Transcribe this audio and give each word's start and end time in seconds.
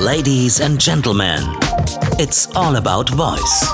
Ladies 0.00 0.60
and 0.60 0.80
Gentlemen, 0.80 1.42
it's 2.20 2.46
all 2.54 2.76
about 2.76 3.10
voice. 3.10 3.66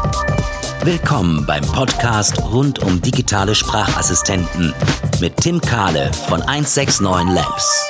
Willkommen 0.82 1.44
beim 1.44 1.62
Podcast 1.64 2.40
rund 2.50 2.78
um 2.78 3.02
digitale 3.02 3.54
Sprachassistenten 3.54 4.72
mit 5.20 5.36
Tim 5.36 5.60
Kahle 5.60 6.10
von 6.14 6.40
169 6.40 7.28
Labs. 7.34 7.84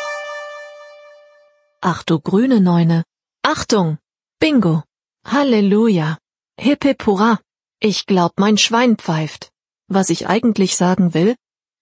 Ach 1.81 2.03
du 2.03 2.19
grüne 2.19 2.61
Neune. 2.61 3.05
Achtung! 3.45 3.99
Bingo! 4.41 4.83
Halleluja! 5.25 6.19
Hip 6.59 6.83
hip 6.83 7.07
hurra! 7.07 7.39
Ich 7.79 8.05
glaub 8.05 8.33
mein 8.41 8.59
Schwein 8.59 8.97
pfeift. 8.97 9.53
Was 9.87 10.11
ich 10.11 10.27
eigentlich 10.27 10.75
sagen 10.77 11.15
will? 11.15 11.37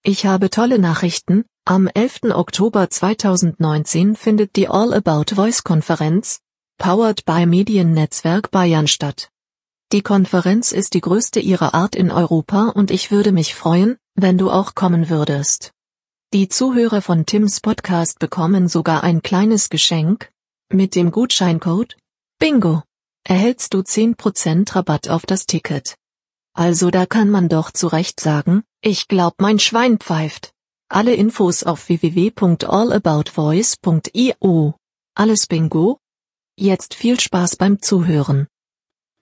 Ich 0.04 0.26
habe 0.26 0.50
tolle 0.50 0.78
Nachrichten. 0.78 1.46
Am 1.64 1.86
11. 1.86 2.34
Oktober 2.34 2.90
2019 2.90 4.16
findet 4.16 4.56
die 4.56 4.66
All 4.66 4.92
About 4.92 5.36
Voice 5.36 5.62
Konferenz, 5.62 6.40
powered 6.76 7.25
by 7.25 7.46
Mediennetzwerk 7.46 8.50
Bayern 8.50 8.88
statt. 8.88 9.30
Die 9.93 10.02
Konferenz 10.02 10.72
ist 10.72 10.93
die 10.94 11.00
größte 11.00 11.38
ihrer 11.38 11.72
Art 11.72 11.94
in 11.94 12.11
Europa 12.11 12.71
und 12.71 12.90
ich 12.90 13.12
würde 13.12 13.30
mich 13.30 13.54
freuen, 13.54 13.96
wenn 14.16 14.38
du 14.38 14.50
auch 14.50 14.75
kommen 14.75 15.08
würdest. 15.08 15.71
Die 16.32 16.48
Zuhörer 16.48 17.00
von 17.00 17.26
Tims 17.26 17.61
Podcast 17.61 18.18
bekommen 18.18 18.66
sogar 18.66 19.04
ein 19.04 19.22
kleines 19.22 19.71
Geschenk. 19.71 20.32
Mit 20.72 20.96
dem 20.96 21.13
Gutscheincode 21.13 21.96
Bingo 22.40 22.82
erhältst 23.22 23.72
du 23.72 23.82
10% 23.82 24.74
Rabatt 24.74 25.08
auf 25.08 25.26
das 25.26 25.46
Ticket. 25.46 25.94
Also 26.54 26.90
da 26.90 27.07
kann 27.07 27.30
man 27.30 27.49
doch 27.49 27.71
zu 27.71 27.86
Recht 27.86 28.18
sagen, 28.18 28.64
ich 28.80 29.07
glaub 29.07 29.40
mein 29.40 29.60
Schwein 29.60 29.99
pfeift. 29.99 30.52
Alle 30.94 31.14
Infos 31.14 31.64
auf 31.64 31.88
www.allaboutvoice.io. 31.88 34.74
Alles 35.14 35.46
Bingo? 35.46 35.96
Jetzt 36.55 36.92
viel 36.92 37.18
Spaß 37.18 37.56
beim 37.56 37.80
Zuhören. 37.80 38.46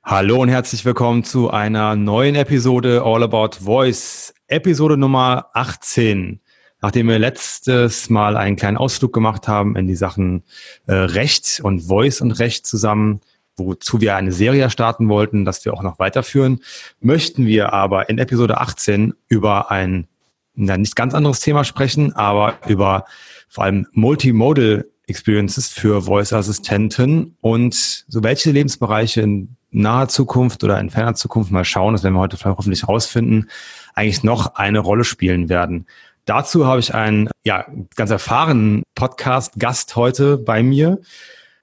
Hallo 0.02 0.42
und 0.42 0.48
herzlich 0.48 0.84
willkommen 0.84 1.22
zu 1.22 1.48
einer 1.48 1.94
neuen 1.94 2.34
Episode 2.34 3.04
All 3.04 3.22
About 3.22 3.58
Voice, 3.60 4.34
Episode 4.48 4.96
Nummer 4.96 5.50
18. 5.54 6.40
Nachdem 6.80 7.06
wir 7.06 7.20
letztes 7.20 8.10
Mal 8.10 8.36
einen 8.36 8.56
kleinen 8.56 8.76
Ausflug 8.76 9.12
gemacht 9.12 9.46
haben 9.46 9.76
in 9.76 9.86
die 9.86 9.94
Sachen 9.94 10.42
äh, 10.88 10.94
Recht 10.94 11.60
und 11.62 11.82
Voice 11.82 12.20
und 12.20 12.32
Recht 12.32 12.66
zusammen, 12.66 13.20
wozu 13.56 14.00
wir 14.00 14.16
eine 14.16 14.32
Serie 14.32 14.70
starten 14.70 15.08
wollten, 15.08 15.44
dass 15.44 15.64
wir 15.64 15.72
auch 15.72 15.84
noch 15.84 16.00
weiterführen, 16.00 16.64
möchten 16.98 17.46
wir 17.46 17.72
aber 17.72 18.08
in 18.08 18.18
Episode 18.18 18.58
18 18.58 19.14
über 19.28 19.70
ein 19.70 20.08
ja, 20.56 20.76
nicht 20.76 20.96
ganz 20.96 21.14
anderes 21.14 21.40
Thema 21.40 21.64
sprechen, 21.64 22.14
aber 22.14 22.58
über 22.68 23.04
vor 23.48 23.64
allem 23.64 23.86
Multimodal 23.92 24.86
Experiences 25.06 25.68
für 25.68 26.02
Voice-Assistenten 26.02 27.36
und 27.40 27.74
so 27.74 28.22
welche 28.22 28.52
Lebensbereiche 28.52 29.20
in 29.22 29.56
naher 29.70 30.08
Zukunft 30.08 30.64
oder 30.64 30.78
in 30.80 30.90
ferner 30.90 31.14
Zukunft 31.14 31.50
mal 31.50 31.64
schauen, 31.64 31.94
das 31.94 32.02
werden 32.02 32.14
wir 32.14 32.20
heute 32.20 32.38
hoffentlich 32.44 32.82
herausfinden, 32.82 33.48
eigentlich 33.94 34.22
noch 34.22 34.54
eine 34.54 34.78
Rolle 34.78 35.04
spielen 35.04 35.48
werden. 35.48 35.86
Dazu 36.24 36.66
habe 36.66 36.80
ich 36.80 36.94
einen 36.94 37.28
ja, 37.44 37.66
ganz 37.96 38.10
erfahrenen 38.10 38.82
Podcast-Gast 38.94 39.96
heute 39.96 40.38
bei 40.38 40.62
mir. 40.62 41.00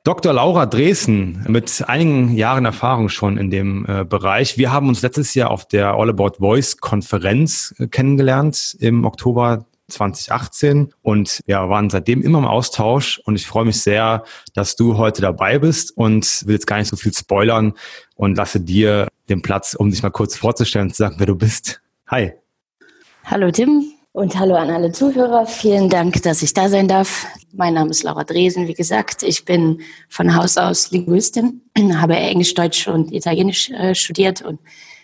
Dr. 0.07 0.31
Laura 0.31 0.65
Dresen 0.65 1.43
mit 1.49 1.83
einigen 1.85 2.33
Jahren 2.33 2.63
Erfahrung 2.63 3.09
schon 3.09 3.37
in 3.37 3.49
dem 3.49 3.85
äh, 3.89 4.05
Bereich. 4.05 4.57
Wir 4.57 4.71
haben 4.71 4.87
uns 4.87 5.01
letztes 5.01 5.33
Jahr 5.33 5.51
auf 5.51 5.67
der 5.67 5.95
All 5.95 6.09
About 6.09 6.37
Voice 6.39 6.77
Konferenz 6.77 7.75
äh, 7.77 7.87
kennengelernt 7.87 8.77
im 8.79 9.03
Oktober 9.03 9.65
2018 9.89 10.93
und 11.01 11.41
ja, 11.45 11.67
waren 11.67 11.89
seitdem 11.89 12.21
immer 12.21 12.37
im 12.39 12.45
Austausch 12.45 13.19
und 13.25 13.35
ich 13.35 13.45
freue 13.45 13.65
mich 13.65 13.81
sehr, 13.81 14.23
dass 14.53 14.77
du 14.77 14.97
heute 14.97 15.21
dabei 15.21 15.59
bist 15.59 15.91
und 15.97 16.47
will 16.47 16.53
jetzt 16.53 16.67
gar 16.67 16.77
nicht 16.77 16.87
so 16.87 16.95
viel 16.95 17.13
spoilern 17.13 17.73
und 18.15 18.37
lasse 18.37 18.61
dir 18.61 19.09
den 19.27 19.41
Platz, 19.41 19.73
um 19.73 19.91
dich 19.91 20.03
mal 20.03 20.09
kurz 20.09 20.37
vorzustellen 20.37 20.87
und 20.87 20.93
zu 20.93 21.03
sagen, 21.03 21.15
wer 21.17 21.27
du 21.27 21.35
bist. 21.35 21.81
Hi. 22.07 22.31
Hallo 23.25 23.51
Tim, 23.51 23.83
und 24.17 24.39
hallo 24.39 24.55
an 24.55 24.71
alle 24.71 24.91
Zuhörer. 24.91 25.45
Vielen 25.45 25.89
Dank, 25.89 26.23
dass 26.23 26.41
ich 26.41 26.51
da 26.51 26.69
sein 26.69 26.87
darf. 26.87 27.27
Mein 27.53 27.75
Name 27.75 27.91
ist 27.91 28.01
Laura 28.01 28.23
Dresen. 28.23 28.67
Wie 28.67 28.73
gesagt, 28.73 29.21
ich 29.21 29.45
bin 29.45 29.81
von 30.09 30.35
Haus 30.35 30.57
aus 30.57 30.89
Linguistin, 30.89 31.61
habe 32.01 32.15
Englisch, 32.15 32.55
Deutsch 32.55 32.87
und 32.87 33.13
Italienisch 33.13 33.69
äh, 33.69 33.93
studiert 33.93 34.41
und 34.41 34.59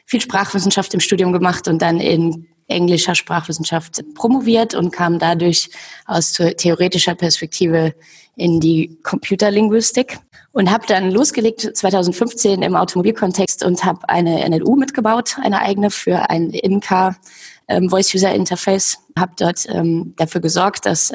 viel 0.07 0.19
Sprachwissenschaft 0.19 0.96
im 0.96 1.00
Studium 1.00 1.31
gemacht 1.31 1.68
und 1.68 1.79
dann 1.79 2.00
in 2.00 2.47
englischer 2.68 3.13
Sprachwissenschaft 3.13 4.03
promoviert 4.16 4.73
und 4.73 4.90
kam 4.90 5.19
dadurch 5.19 5.69
aus 6.07 6.34
theoretischer 6.34 7.13
Perspektive 7.13 7.94
in 8.35 8.59
die 8.59 8.97
Computerlinguistik 9.03 10.18
und 10.53 10.72
habe 10.72 10.85
dann 10.88 11.12
losgelegt 11.12 11.62
2015 11.62 12.63
im 12.63 12.75
Automobilkontext 12.75 13.63
und 13.63 13.85
habe 13.85 14.09
eine 14.09 14.50
NLU 14.50 14.75
mitgebaut, 14.75 15.38
eine 15.44 15.62
eigene 15.62 15.91
für 15.91 16.31
ein 16.31 16.50
In-Car 16.50 17.16
ähm, 17.68 17.90
Voice 17.90 18.13
User 18.13 18.34
Interface, 18.34 18.97
habe 19.18 19.34
dort 19.38 19.66
ähm, 19.69 20.13
dafür 20.18 20.41
gesorgt, 20.41 20.85
dass 20.85 21.13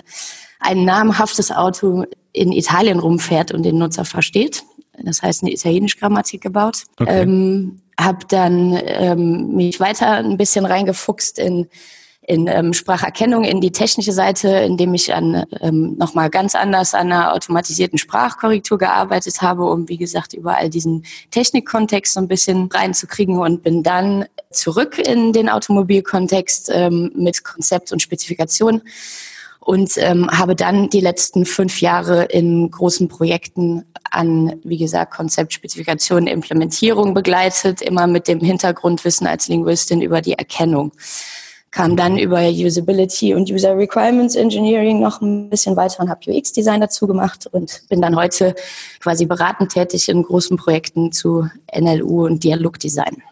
ein 0.60 0.84
namhaftes 0.84 1.52
Auto 1.52 2.04
in 2.32 2.52
Italien 2.52 2.98
rumfährt 2.98 3.52
und 3.52 3.62
den 3.62 3.78
Nutzer 3.78 4.04
versteht. 4.04 4.64
Das 5.00 5.22
heißt, 5.22 5.42
eine 5.42 5.52
italienische 5.52 5.98
Grammatik 5.98 6.40
gebaut. 6.40 6.84
Okay. 6.98 7.22
Ähm, 7.22 7.80
habe 7.98 8.26
dann 8.28 8.78
ähm, 8.84 9.54
mich 9.54 9.80
weiter 9.80 10.12
ein 10.12 10.36
bisschen 10.36 10.64
reingefuchst 10.64 11.38
in 11.38 11.68
in 12.28 12.46
ähm, 12.46 12.74
Spracherkennung, 12.74 13.42
in 13.44 13.62
die 13.62 13.72
technische 13.72 14.12
Seite, 14.12 14.48
indem 14.48 14.92
ich 14.92 15.14
an 15.14 15.46
ähm, 15.62 15.96
nochmal 15.96 16.28
ganz 16.28 16.54
anders 16.54 16.92
an 16.92 17.10
einer 17.10 17.32
automatisierten 17.32 17.98
Sprachkorrektur 17.98 18.76
gearbeitet 18.76 19.40
habe, 19.40 19.64
um 19.64 19.88
wie 19.88 19.96
gesagt 19.96 20.34
überall 20.34 20.68
diesen 20.68 21.06
Technikkontext 21.30 22.12
so 22.12 22.20
ein 22.20 22.28
bisschen 22.28 22.68
reinzukriegen 22.68 23.38
und 23.38 23.62
bin 23.62 23.82
dann 23.82 24.26
zurück 24.50 24.98
in 24.98 25.32
den 25.32 25.48
Automobilkontext 25.48 26.70
ähm, 26.70 27.12
mit 27.14 27.44
Konzept 27.44 27.92
und 27.92 28.02
Spezifikation 28.02 28.82
und 29.60 29.92
ähm, 29.96 30.30
habe 30.30 30.54
dann 30.54 30.90
die 30.90 31.00
letzten 31.00 31.46
fünf 31.46 31.80
Jahre 31.80 32.24
in 32.24 32.70
großen 32.70 33.08
Projekten 33.08 33.86
an, 34.10 34.60
wie 34.64 34.76
gesagt, 34.76 35.14
Konzept, 35.14 35.54
Spezifikation, 35.54 36.26
Implementierung 36.26 37.14
begleitet, 37.14 37.80
immer 37.80 38.06
mit 38.06 38.28
dem 38.28 38.40
Hintergrundwissen 38.40 39.26
als 39.26 39.48
Linguistin 39.48 40.02
über 40.02 40.20
die 40.20 40.34
Erkennung 40.34 40.92
kam 41.70 41.96
dann 41.96 42.18
über 42.18 42.40
Usability 42.48 43.34
und 43.34 43.50
User 43.50 43.76
Requirements 43.76 44.34
Engineering 44.34 45.00
noch 45.00 45.20
ein 45.20 45.50
bisschen 45.50 45.76
weiter 45.76 46.02
und 46.02 46.08
habe 46.08 46.20
UX-Design 46.30 46.80
dazu 46.80 47.06
gemacht 47.06 47.46
und 47.50 47.82
bin 47.88 48.00
dann 48.00 48.16
heute 48.16 48.54
quasi 49.00 49.26
beratend 49.26 49.72
tätig 49.72 50.08
in 50.08 50.22
großen 50.22 50.56
Projekten 50.56 51.12
zu 51.12 51.48
NLU 51.74 52.26
und 52.26 52.44
Dialogdesign. 52.44 53.22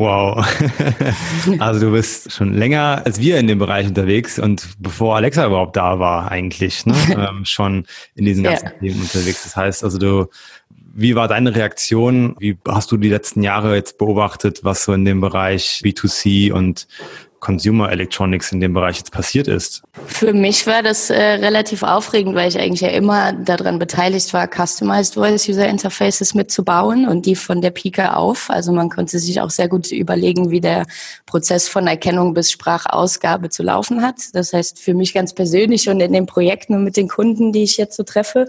Wow. 0.00 0.46
Also 1.58 1.80
du 1.80 1.92
bist 1.92 2.32
schon 2.32 2.54
länger 2.54 3.02
als 3.04 3.20
wir 3.20 3.38
in 3.38 3.46
dem 3.46 3.58
Bereich 3.58 3.86
unterwegs 3.86 4.38
und 4.38 4.66
bevor 4.78 5.16
Alexa 5.16 5.46
überhaupt 5.46 5.76
da 5.76 5.98
war 5.98 6.30
eigentlich, 6.30 6.86
ne? 6.86 6.94
ähm, 7.10 7.44
schon 7.44 7.84
in 8.14 8.24
diesen 8.24 8.44
ganzen 8.44 8.66
ja. 8.66 8.70
Themen 8.72 9.00
unterwegs. 9.00 9.42
Das 9.44 9.56
heißt 9.56 9.84
also 9.84 9.98
du, 9.98 10.26
wie 10.94 11.14
war 11.16 11.28
deine 11.28 11.54
Reaktion? 11.54 12.34
Wie 12.38 12.58
hast 12.66 12.90
du 12.92 12.96
die 12.96 13.10
letzten 13.10 13.42
Jahre 13.42 13.74
jetzt 13.74 13.98
beobachtet, 13.98 14.60
was 14.64 14.84
so 14.84 14.92
in 14.92 15.04
dem 15.04 15.20
Bereich 15.20 15.82
B2C 15.84 16.50
und 16.52 16.88
Consumer 17.40 17.90
Electronics 17.90 18.52
in 18.52 18.60
dem 18.60 18.74
Bereich 18.74 18.98
jetzt 18.98 19.10
passiert 19.10 19.48
ist? 19.48 19.82
Für 20.06 20.32
mich 20.32 20.66
war 20.66 20.82
das 20.82 21.10
äh, 21.10 21.20
relativ 21.20 21.82
aufregend, 21.82 22.34
weil 22.34 22.48
ich 22.48 22.58
eigentlich 22.58 22.82
ja 22.82 22.88
immer 22.88 23.32
daran 23.32 23.78
beteiligt 23.78 24.32
war, 24.32 24.46
Customized 24.46 25.14
Voice 25.14 25.48
User 25.48 25.66
Interfaces 25.66 26.34
mitzubauen 26.34 27.08
und 27.08 27.26
die 27.26 27.34
von 27.34 27.60
der 27.60 27.70
Pike 27.70 28.16
auf. 28.16 28.50
Also 28.50 28.72
man 28.72 28.90
konnte 28.90 29.18
sich 29.18 29.40
auch 29.40 29.50
sehr 29.50 29.68
gut 29.68 29.90
überlegen, 29.90 30.50
wie 30.50 30.60
der 30.60 30.86
Prozess 31.26 31.68
von 31.68 31.86
Erkennung 31.86 32.34
bis 32.34 32.50
Sprachausgabe 32.50 33.48
zu 33.48 33.62
laufen 33.62 34.02
hat. 34.02 34.16
Das 34.34 34.52
heißt, 34.52 34.78
für 34.78 34.94
mich 34.94 35.14
ganz 35.14 35.34
persönlich 35.34 35.88
und 35.88 36.00
in 36.00 36.12
den 36.12 36.26
Projekten 36.26 36.74
und 36.74 36.84
mit 36.84 36.96
den 36.96 37.08
Kunden, 37.08 37.52
die 37.52 37.62
ich 37.62 37.78
jetzt 37.78 37.96
so 37.96 38.02
treffe, 38.02 38.48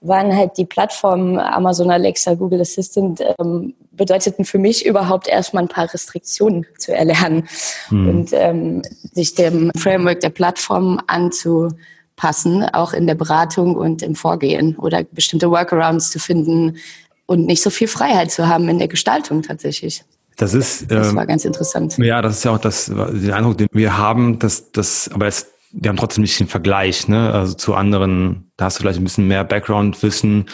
waren 0.00 0.34
halt 0.34 0.56
die 0.56 0.64
Plattformen 0.64 1.38
Amazon 1.38 1.90
Alexa, 1.90 2.34
Google 2.34 2.62
Assistant 2.62 3.22
ähm, 3.38 3.74
bedeuteten 3.92 4.44
für 4.44 4.58
mich 4.58 4.86
überhaupt 4.86 5.28
erstmal 5.28 5.64
ein 5.64 5.68
paar 5.68 5.92
Restriktionen 5.92 6.66
zu 6.78 6.94
erlernen 6.94 7.48
hm. 7.88 8.08
und 8.08 8.30
ähm, 8.32 8.82
sich 9.12 9.34
dem 9.34 9.70
Framework 9.76 10.20
der 10.20 10.30
Plattform 10.30 11.00
anzupassen, 11.06 12.64
auch 12.72 12.94
in 12.94 13.06
der 13.06 13.14
Beratung 13.14 13.76
und 13.76 14.02
im 14.02 14.14
Vorgehen 14.14 14.76
oder 14.76 15.04
bestimmte 15.04 15.50
Workarounds 15.50 16.10
zu 16.10 16.18
finden 16.18 16.78
und 17.26 17.46
nicht 17.46 17.62
so 17.62 17.68
viel 17.68 17.88
Freiheit 17.88 18.30
zu 18.30 18.48
haben 18.48 18.68
in 18.68 18.78
der 18.78 18.88
Gestaltung 18.88 19.42
tatsächlich. 19.42 20.02
Das 20.36 20.54
ist, 20.54 20.90
das 20.90 21.14
war 21.14 21.24
ähm, 21.24 21.28
ganz 21.28 21.44
interessant. 21.44 21.98
Ja, 21.98 22.22
das 22.22 22.38
ist 22.38 22.44
ja 22.44 22.52
auch 22.52 22.58
das, 22.58 22.86
den 22.86 23.32
Eindruck, 23.32 23.58
den 23.58 23.68
wir 23.72 23.98
haben, 23.98 24.38
dass 24.38 24.72
das, 24.72 25.10
aber 25.12 25.26
es 25.26 25.49
wir 25.72 25.88
haben 25.88 25.96
trotzdem 25.96 26.22
nicht 26.22 26.38
den 26.38 26.48
Vergleich, 26.48 27.08
ne? 27.08 27.32
Also 27.32 27.54
zu 27.54 27.74
anderen, 27.74 28.50
da 28.56 28.66
hast 28.66 28.78
du 28.78 28.82
vielleicht 28.82 28.98
ein 28.98 29.04
bisschen 29.04 29.28
mehr 29.28 29.44
Background-Wissen. 29.44 30.46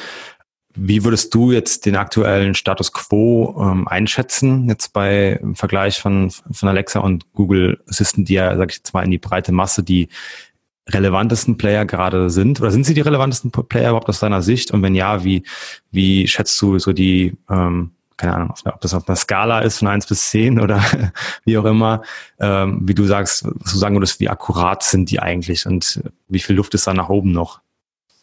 Wie 0.74 1.04
würdest 1.04 1.34
du 1.34 1.52
jetzt 1.52 1.86
den 1.86 1.96
aktuellen 1.96 2.54
Status 2.54 2.92
quo 2.92 3.56
ähm, 3.58 3.88
einschätzen, 3.88 4.68
jetzt 4.68 4.92
bei 4.92 5.38
im 5.42 5.54
Vergleich 5.54 5.98
von, 5.98 6.30
von 6.30 6.68
Alexa 6.68 7.00
und 7.00 7.32
Google 7.32 7.82
Assistant, 7.88 8.28
die 8.28 8.34
ja, 8.34 8.54
sag 8.56 8.70
ich 8.70 8.78
jetzt 8.78 8.92
mal, 8.92 9.04
in 9.04 9.10
die 9.10 9.18
breite 9.18 9.52
Masse 9.52 9.82
die 9.82 10.08
relevantesten 10.88 11.56
Player 11.56 11.86
gerade 11.86 12.28
sind? 12.28 12.60
Oder 12.60 12.70
sind 12.70 12.84
sie 12.84 12.94
die 12.94 13.00
relevantesten 13.00 13.50
Player 13.50 13.88
überhaupt 13.88 14.10
aus 14.10 14.20
deiner 14.20 14.42
Sicht? 14.42 14.70
Und 14.70 14.82
wenn 14.82 14.94
ja, 14.94 15.24
wie, 15.24 15.44
wie 15.90 16.28
schätzt 16.28 16.60
du 16.60 16.78
so 16.78 16.92
die, 16.92 17.36
ähm, 17.50 17.92
keine 18.16 18.34
Ahnung, 18.34 18.54
ob 18.64 18.80
das 18.80 18.94
auf 18.94 19.08
einer 19.08 19.16
Skala 19.16 19.60
ist 19.60 19.78
von 19.78 19.88
eins 19.88 20.06
bis 20.06 20.30
zehn 20.30 20.60
oder 20.60 20.82
wie 21.44 21.58
auch 21.58 21.64
immer, 21.64 22.02
ähm, 22.40 22.80
wie 22.84 22.94
du 22.94 23.04
sagst, 23.04 23.44
was 23.44 23.72
sagen 23.72 23.96
würdest, 23.96 24.20
wie 24.20 24.28
akkurat 24.28 24.82
sind 24.82 25.10
die 25.10 25.20
eigentlich 25.20 25.66
und 25.66 26.02
wie 26.28 26.40
viel 26.40 26.56
Luft 26.56 26.74
ist 26.74 26.86
da 26.86 26.94
nach 26.94 27.08
oben 27.08 27.32
noch? 27.32 27.60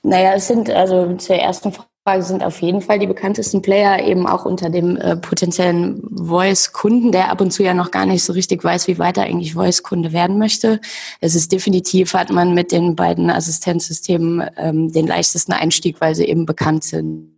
Naja, 0.03 0.33
es 0.33 0.47
sind 0.47 0.69
also 0.69 1.15
zur 1.15 1.37
ersten 1.37 1.71
Frage 2.05 2.23
sind 2.23 2.43
auf 2.43 2.61
jeden 2.61 2.81
Fall 2.81 2.99
die 2.99 3.07
bekanntesten 3.07 3.61
Player 3.61 4.05
eben 4.05 4.27
auch 4.27 4.43
unter 4.43 4.69
dem 4.69 4.97
äh, 4.97 5.15
potenziellen 5.15 6.03
Voice-Kunden, 6.13 7.13
der 7.13 7.31
ab 7.31 7.39
und 7.39 7.51
zu 7.51 7.63
ja 7.63 7.73
noch 7.73 7.91
gar 7.91 8.05
nicht 8.05 8.25
so 8.25 8.33
richtig 8.33 8.61
weiß, 8.61 8.89
wie 8.89 8.99
weit 8.99 9.17
er 9.17 9.23
eigentlich 9.23 9.53
Voice-Kunde 9.53 10.11
werden 10.11 10.37
möchte. 10.37 10.81
Es 11.21 11.33
ist 11.33 11.53
definitiv, 11.53 12.13
hat 12.13 12.29
man 12.29 12.53
mit 12.53 12.73
den 12.73 12.97
beiden 12.97 13.29
Assistenzsystemen 13.29 14.49
ähm, 14.57 14.91
den 14.91 15.07
leichtesten 15.07 15.53
Einstieg, 15.53 16.01
weil 16.01 16.13
sie 16.13 16.25
eben 16.25 16.45
bekannt 16.45 16.83
sind. 16.83 17.32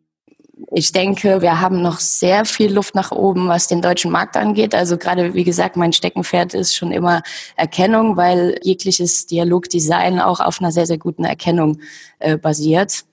Ich 0.71 0.91
denke, 0.91 1.41
wir 1.41 1.61
haben 1.61 1.81
noch 1.81 1.99
sehr 1.99 2.43
viel 2.45 2.73
Luft 2.73 2.95
nach 2.95 3.11
oben, 3.11 3.47
was 3.47 3.67
den 3.67 3.81
deutschen 3.81 4.11
Markt 4.11 4.35
angeht. 4.35 4.73
Also 4.73 4.97
gerade, 4.97 5.33
wie 5.33 5.43
gesagt, 5.43 5.77
mein 5.77 5.93
Steckenpferd 5.93 6.53
ist 6.53 6.75
schon 6.75 6.91
immer 6.91 7.21
Erkennung, 7.55 8.17
weil 8.17 8.59
jegliches 8.63 9.27
Dialogdesign 9.27 10.19
auch 10.19 10.39
auf 10.39 10.59
einer 10.59 10.71
sehr, 10.71 10.87
sehr 10.87 10.97
guten 10.97 11.23
Erkennung 11.23 11.79
äh, 12.19 12.37
basiert 12.37 13.05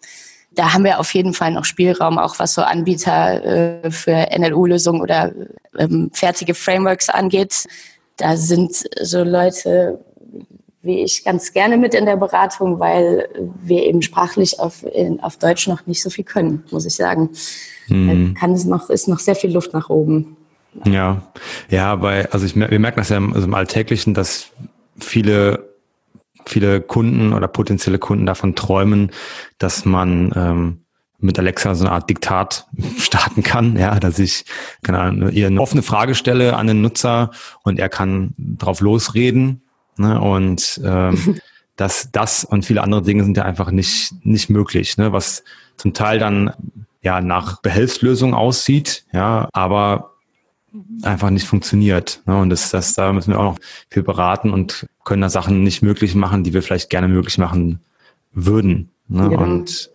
da 0.55 0.73
haben 0.73 0.85
wir 0.85 1.01
auf 1.01 1.13
jeden 1.15 1.33
Fall 1.33 1.51
noch 1.53 1.65
Spielraum, 1.65 2.19
auch 2.19 2.39
was 2.39 2.55
so 2.55 2.63
Anbieter 2.63 3.83
äh, 3.85 3.91
für 3.91 4.29
NLU-Lösungen 4.37 5.01
oder 5.01 5.33
ähm, 5.79 6.11
fertige 6.13 6.55
Frameworks 6.55 7.09
angeht. 7.09 7.67
Da 8.17 8.37
sind 8.37 8.75
so 9.01 9.25
Leute 9.25 10.05
wie 10.83 11.03
ich 11.03 11.25
ganz 11.25 11.53
gerne 11.53 11.77
mit 11.77 11.95
in 11.95 12.07
der 12.07 12.17
Beratung, 12.17 12.81
weil 12.81 13.29
wir 13.63 13.85
eben 13.85 14.03
sprachlich 14.03 14.59
auf, 14.59 14.85
in, 14.85 15.21
auf 15.21 15.37
Deutsch 15.37 15.69
noch 15.69 15.87
nicht 15.87 16.03
so 16.03 16.11
viel 16.11 16.25
können, 16.25 16.65
muss 16.71 16.87
ich 16.87 16.95
sagen. 16.95 17.31
Mhm. 17.89 18.35
Kann 18.35 18.53
es 18.53 18.65
noch, 18.65 18.91
ist 18.91 19.09
noch 19.09 19.21
sehr 19.21 19.37
viel 19.37 19.53
Luft 19.53 19.73
nach 19.73 19.91
oben. 19.91 20.37
Ja, 20.85 21.23
ja, 21.69 21.95
bei, 21.97 22.31
also 22.31 22.47
ich, 22.47 22.57
wir 22.57 22.79
merken 22.79 22.99
das 22.99 23.11
ja 23.11 23.17
im, 23.17 23.33
also 23.35 23.47
im 23.47 23.55
Alltäglichen, 23.55 24.15
dass 24.15 24.51
viele 24.99 25.73
viele 26.47 26.81
Kunden 26.81 27.33
oder 27.33 27.49
potenzielle 27.49 27.99
Kunden 27.99 28.27
davon 28.27 28.55
träumen, 28.55 29.11
dass 29.59 29.85
man 29.85 30.33
ähm, 30.35 30.79
mit 31.19 31.39
Alexa 31.39 31.75
so 31.75 31.85
eine 31.85 31.95
Art 31.95 32.11
Diktat 32.11 32.67
starten 32.99 33.43
kann, 33.43 33.77
ja, 33.77 33.99
dass 34.01 34.19
ich 34.19 34.45
keine 34.83 34.99
Ahnung, 34.99 35.31
ihr 35.31 35.47
eine 35.47 35.61
offene 35.61 35.83
Frage 35.83 36.15
stelle 36.15 36.57
an 36.57 36.67
den 36.67 36.83
Nutzer 36.83 37.31
und 37.63 37.79
er 37.79 37.89
kann 37.89 38.35
drauf 38.39 38.81
losreden. 38.81 39.62
Ne, 39.97 40.21
und 40.21 40.81
ähm, 40.85 41.41
dass 41.77 42.11
das 42.13 42.45
und 42.45 42.65
viele 42.65 42.83
andere 42.83 43.03
Dinge 43.03 43.25
sind 43.25 43.37
ja 43.37 43.45
einfach 43.45 43.71
nicht 43.71 44.15
nicht 44.25 44.51
möglich, 44.51 44.97
ne, 44.99 45.13
was 45.13 45.43
zum 45.77 45.95
Teil 45.95 46.19
dann 46.19 46.53
ja 47.03 47.21
nach 47.21 47.61
Behelfslösung 47.61 48.35
aussieht, 48.35 49.05
ja, 49.13 49.49
aber 49.53 50.13
einfach 51.03 51.31
nicht 51.31 51.47
funktioniert. 51.47 52.23
Ne? 52.27 52.39
Und 52.39 52.51
das, 52.51 52.71
das, 52.71 52.95
da 52.95 53.13
müssen 53.13 53.33
wir 53.33 53.41
auch 53.41 53.55
noch 53.55 53.59
viel 53.89 54.03
beraten 54.03 54.51
und 54.51 54.87
können 55.05 55.23
da 55.23 55.29
Sachen 55.29 55.63
nicht 55.63 55.83
möglich 55.83 56.15
machen, 56.15 56.45
die 56.45 56.55
wir 56.55 56.63
vielleicht 56.63 56.91
gerne 56.91 57.09
möglich 57.09 57.39
machen 57.39 57.81
würden. 58.33 58.91
Ne? 59.09 59.29
Genau. 59.29 59.43
Und 59.43 59.91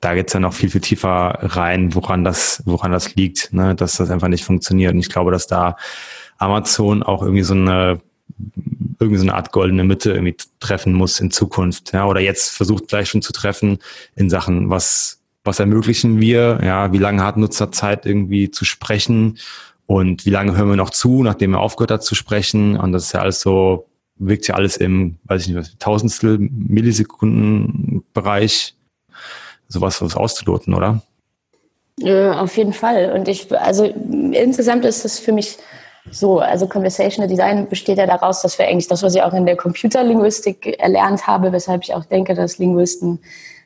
da 0.00 0.14
geht's 0.14 0.34
ja 0.34 0.40
noch 0.40 0.52
viel, 0.52 0.68
viel 0.68 0.82
tiefer 0.82 1.38
rein, 1.40 1.94
woran 1.94 2.24
das, 2.24 2.62
woran 2.66 2.92
das 2.92 3.14
liegt, 3.14 3.52
ne? 3.52 3.74
dass 3.74 3.96
das 3.96 4.10
einfach 4.10 4.28
nicht 4.28 4.44
funktioniert. 4.44 4.92
Und 4.92 4.98
ich 4.98 5.08
glaube, 5.08 5.30
dass 5.30 5.46
da 5.46 5.76
Amazon 6.36 7.02
auch 7.02 7.22
irgendwie 7.22 7.42
so 7.42 7.54
eine 7.54 8.00
irgendwie 9.00 9.18
so 9.18 9.24
eine 9.24 9.34
Art 9.34 9.52
goldene 9.52 9.84
Mitte 9.84 10.12
irgendwie 10.12 10.36
treffen 10.60 10.92
muss 10.92 11.20
in 11.20 11.30
Zukunft, 11.30 11.92
ja, 11.92 12.06
oder 12.06 12.20
jetzt 12.20 12.50
versucht 12.50 12.88
gleich 12.88 13.08
schon 13.08 13.22
zu 13.22 13.32
treffen 13.32 13.78
in 14.16 14.30
Sachen, 14.30 14.70
was, 14.70 15.20
was 15.44 15.60
ermöglichen 15.60 16.20
wir, 16.20 16.60
ja, 16.62 16.92
wie 16.92 16.98
lange 16.98 17.22
hat 17.22 17.36
Nutzer 17.36 17.72
Zeit 17.72 18.06
irgendwie 18.06 18.50
zu 18.50 18.64
sprechen 18.64 19.38
und 19.86 20.24
wie 20.24 20.30
lange 20.30 20.56
hören 20.56 20.70
wir 20.70 20.76
noch 20.76 20.90
zu, 20.90 21.22
nachdem 21.22 21.54
er 21.54 21.60
aufgehört 21.60 21.90
hat 21.90 22.04
zu 22.04 22.14
sprechen? 22.14 22.76
Und 22.78 22.92
das 22.92 23.04
ist 23.04 23.12
ja 23.12 23.20
alles 23.20 23.40
so, 23.40 23.86
wirkt 24.16 24.46
ja 24.48 24.54
alles 24.54 24.76
im, 24.76 25.16
weiß 25.24 25.42
ich 25.42 25.48
nicht, 25.48 25.56
was, 25.56 25.76
Tausendstel 25.78 26.38
Millisekunden 26.38 28.04
Bereich, 28.14 28.74
sowas 29.68 30.00
was 30.00 30.16
auszuloten, 30.16 30.74
oder? 30.74 31.02
Äh, 32.00 32.30
auf 32.30 32.56
jeden 32.56 32.72
Fall. 32.72 33.12
Und 33.12 33.28
ich, 33.28 33.54
also 33.56 33.84
insgesamt 33.84 34.84
ist 34.84 35.04
das 35.04 35.18
für 35.18 35.32
mich 35.32 35.58
so, 36.10 36.38
also 36.38 36.66
Conversational 36.66 37.28
Design 37.28 37.68
besteht 37.68 37.98
ja 37.98 38.06
daraus, 38.06 38.42
dass 38.42 38.58
wir 38.58 38.66
eigentlich 38.66 38.88
das, 38.88 39.02
was 39.02 39.14
ich 39.14 39.22
auch 39.22 39.32
in 39.32 39.46
der 39.46 39.56
Computerlinguistik 39.56 40.78
erlernt 40.78 41.26
habe, 41.26 41.52
weshalb 41.52 41.82
ich 41.82 41.94
auch 41.94 42.04
denke, 42.04 42.34
dass 42.34 42.58
Linguisten 42.58 43.20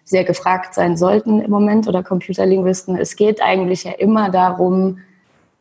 sehr 0.04 0.24
gefragt 0.24 0.74
sein 0.74 0.96
sollten 0.96 1.40
im 1.40 1.50
Moment 1.50 1.88
oder 1.88 2.02
Computerlinguisten. 2.02 2.96
Es 2.96 3.16
geht 3.16 3.42
eigentlich 3.42 3.84
ja 3.84 3.92
immer 3.92 4.30
darum, 4.30 4.98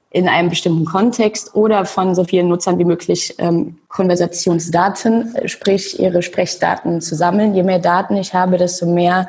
in 0.10 0.30
einem 0.30 0.50
bestimmten 0.50 0.86
Kontext 0.86 1.54
oder 1.54 1.86
von 1.86 2.16
so 2.16 2.24
vielen 2.24 2.48
Nutzern 2.48 2.80
wie 2.80 2.86
möglich 2.86 3.36
ähm, 3.40 3.78
Konversationsdaten, 3.90 5.36
sprich 5.46 6.00
ihre 6.00 6.22
Sprechdaten 6.22 7.02
zu 7.02 7.16
sammeln. 7.16 7.56
Je 7.56 7.64
mehr 7.64 7.80
Daten 7.80 8.16
ich 8.16 8.34
habe, 8.34 8.58
desto 8.58 8.86
mehr 8.86 9.28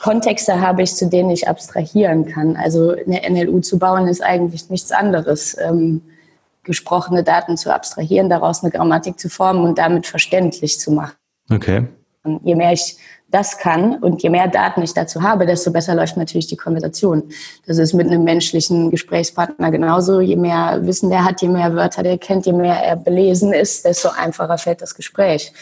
Kontexte 0.00 0.60
habe 0.60 0.82
ich, 0.82 0.96
zu 0.96 1.06
denen 1.06 1.28
ich 1.28 1.48
abstrahieren 1.48 2.24
kann. 2.24 2.56
Also 2.56 2.92
eine 2.92 3.20
NLU 3.28 3.60
zu 3.60 3.78
bauen 3.78 4.08
ist 4.08 4.22
eigentlich 4.22 4.70
nichts 4.70 4.90
anderes. 4.90 5.54
Ähm, 5.60 6.00
gesprochene 6.62 7.24
Daten 7.24 7.56
zu 7.56 7.72
abstrahieren, 7.72 8.28
daraus 8.28 8.62
eine 8.62 8.70
Grammatik 8.72 9.18
zu 9.18 9.28
formen 9.28 9.64
und 9.64 9.78
damit 9.78 10.06
verständlich 10.06 10.78
zu 10.78 10.92
machen. 10.92 11.14
Okay. 11.50 11.86
Und 12.22 12.44
je 12.44 12.54
mehr 12.54 12.72
ich 12.72 12.96
das 13.30 13.58
kann 13.58 13.94
und 13.96 14.22
je 14.22 14.28
mehr 14.28 14.48
Daten 14.48 14.82
ich 14.82 14.92
dazu 14.92 15.22
habe, 15.22 15.46
desto 15.46 15.70
besser 15.70 15.94
läuft 15.94 16.16
natürlich 16.16 16.48
die 16.48 16.56
Konversation. 16.56 17.30
Das 17.66 17.78
ist 17.78 17.94
mit 17.94 18.08
einem 18.08 18.24
menschlichen 18.24 18.90
Gesprächspartner 18.90 19.70
genauso. 19.70 20.20
Je 20.20 20.36
mehr 20.36 20.80
Wissen 20.82 21.10
der 21.10 21.24
hat, 21.24 21.40
je 21.40 21.48
mehr 21.48 21.74
Wörter 21.74 22.02
der 22.02 22.18
kennt, 22.18 22.46
je 22.46 22.52
mehr 22.52 22.74
er 22.82 22.96
belesen 22.96 23.52
ist, 23.52 23.84
desto 23.84 24.10
einfacher 24.10 24.58
fällt 24.58 24.82
das 24.82 24.94
Gespräch. 24.94 25.52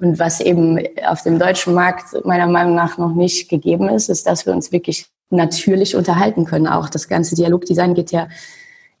Und 0.00 0.18
was 0.18 0.40
eben 0.40 0.80
auf 1.06 1.22
dem 1.22 1.38
deutschen 1.38 1.74
Markt 1.74 2.24
meiner 2.24 2.48
Meinung 2.48 2.74
nach 2.74 2.98
noch 2.98 3.14
nicht 3.14 3.48
gegeben 3.48 3.88
ist, 3.88 4.08
ist, 4.08 4.26
dass 4.26 4.44
wir 4.44 4.52
uns 4.52 4.72
wirklich 4.72 5.06
natürlich 5.30 5.94
unterhalten 5.94 6.44
können. 6.44 6.66
Auch 6.66 6.88
das 6.88 7.08
ganze 7.08 7.36
Dialogdesign 7.36 7.94
geht 7.94 8.10
ja 8.10 8.28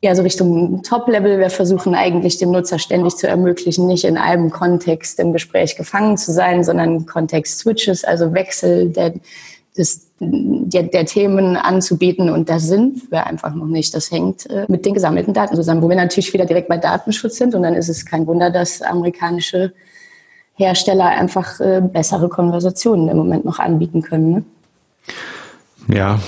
ja, 0.02 0.16
so 0.16 0.22
Richtung 0.22 0.82
Top-Level. 0.82 1.38
Wir 1.38 1.48
versuchen 1.48 1.94
eigentlich 1.94 2.36
dem 2.36 2.50
Nutzer 2.50 2.80
ständig 2.80 3.16
zu 3.16 3.28
ermöglichen, 3.28 3.86
nicht 3.86 4.04
in 4.04 4.18
einem 4.18 4.50
Kontext 4.50 5.20
im 5.20 5.32
Gespräch 5.32 5.76
gefangen 5.76 6.16
zu 6.16 6.32
sein, 6.32 6.64
sondern 6.64 7.06
Kontext-Switches, 7.06 8.02
also 8.02 8.34
Wechsel 8.34 8.90
der, 8.90 9.14
des, 9.78 10.08
der, 10.18 10.82
der 10.82 11.06
Themen 11.06 11.56
anzubieten. 11.56 12.30
Und 12.30 12.50
da 12.50 12.58
sind 12.58 13.12
wir 13.12 13.28
einfach 13.28 13.54
noch 13.54 13.66
nicht. 13.66 13.94
Das 13.94 14.10
hängt 14.10 14.50
äh, 14.50 14.66
mit 14.66 14.84
den 14.84 14.94
gesammelten 14.94 15.34
Daten 15.34 15.54
zusammen, 15.54 15.82
wo 15.82 15.88
wir 15.88 15.96
natürlich 15.96 16.32
wieder 16.32 16.46
direkt 16.46 16.66
bei 16.66 16.78
Datenschutz 16.78 17.36
sind. 17.36 17.54
Und 17.54 17.62
dann 17.62 17.74
ist 17.74 17.88
es 17.88 18.04
kein 18.04 18.26
Wunder, 18.26 18.50
dass 18.50 18.82
amerikanische 18.82 19.72
Hersteller 20.54 21.06
einfach 21.06 21.60
äh, 21.60 21.80
bessere 21.80 22.28
Konversationen 22.28 23.08
im 23.08 23.16
Moment 23.16 23.44
noch 23.44 23.60
anbieten 23.60 24.02
können. 24.02 24.32
Ne? 24.32 24.44
Ja, 25.96 26.18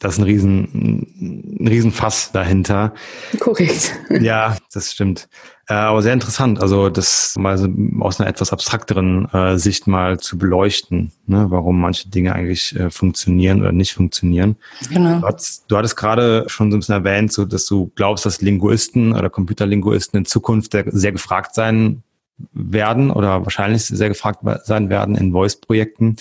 das 0.00 0.14
ist 0.14 0.18
ein 0.18 0.24
riesen, 0.24 1.56
ein 1.60 1.68
Riesenfass 1.68 2.32
dahinter. 2.32 2.94
Korrekt. 3.38 3.92
Ja, 4.20 4.56
das 4.72 4.92
stimmt. 4.92 5.28
Äh, 5.68 5.74
aber 5.74 6.02
sehr 6.02 6.12
interessant, 6.12 6.60
also 6.60 6.88
das 6.88 7.36
mal 7.38 7.56
so 7.56 7.68
aus 8.00 8.20
einer 8.20 8.28
etwas 8.28 8.52
abstrakteren 8.52 9.26
äh, 9.32 9.56
Sicht 9.56 9.86
mal 9.86 10.18
zu 10.18 10.36
beleuchten, 10.36 11.12
ne, 11.26 11.46
warum 11.50 11.80
manche 11.80 12.08
Dinge 12.08 12.34
eigentlich 12.34 12.74
äh, 12.76 12.90
funktionieren 12.90 13.60
oder 13.60 13.72
nicht 13.72 13.94
funktionieren. 13.94 14.56
Genau. 14.90 15.20
Du 15.20 15.26
hattest, 15.26 15.64
du 15.68 15.76
hattest 15.76 15.96
gerade 15.96 16.44
schon 16.48 16.70
so 16.70 16.76
ein 16.76 16.80
bisschen 16.80 16.96
erwähnt, 16.96 17.32
so, 17.32 17.44
dass 17.44 17.66
du 17.66 17.92
glaubst, 17.94 18.26
dass 18.26 18.40
Linguisten 18.40 19.12
oder 19.12 19.30
Computerlinguisten 19.30 20.18
in 20.18 20.24
Zukunft 20.24 20.72
sehr 20.86 21.12
gefragt 21.12 21.54
sein 21.54 22.02
werden 22.52 23.10
oder 23.10 23.44
wahrscheinlich 23.44 23.84
sehr 23.84 24.08
gefragt 24.08 24.40
sein 24.64 24.90
werden 24.90 25.14
in 25.14 25.32
Voice-Projekten. 25.32 26.16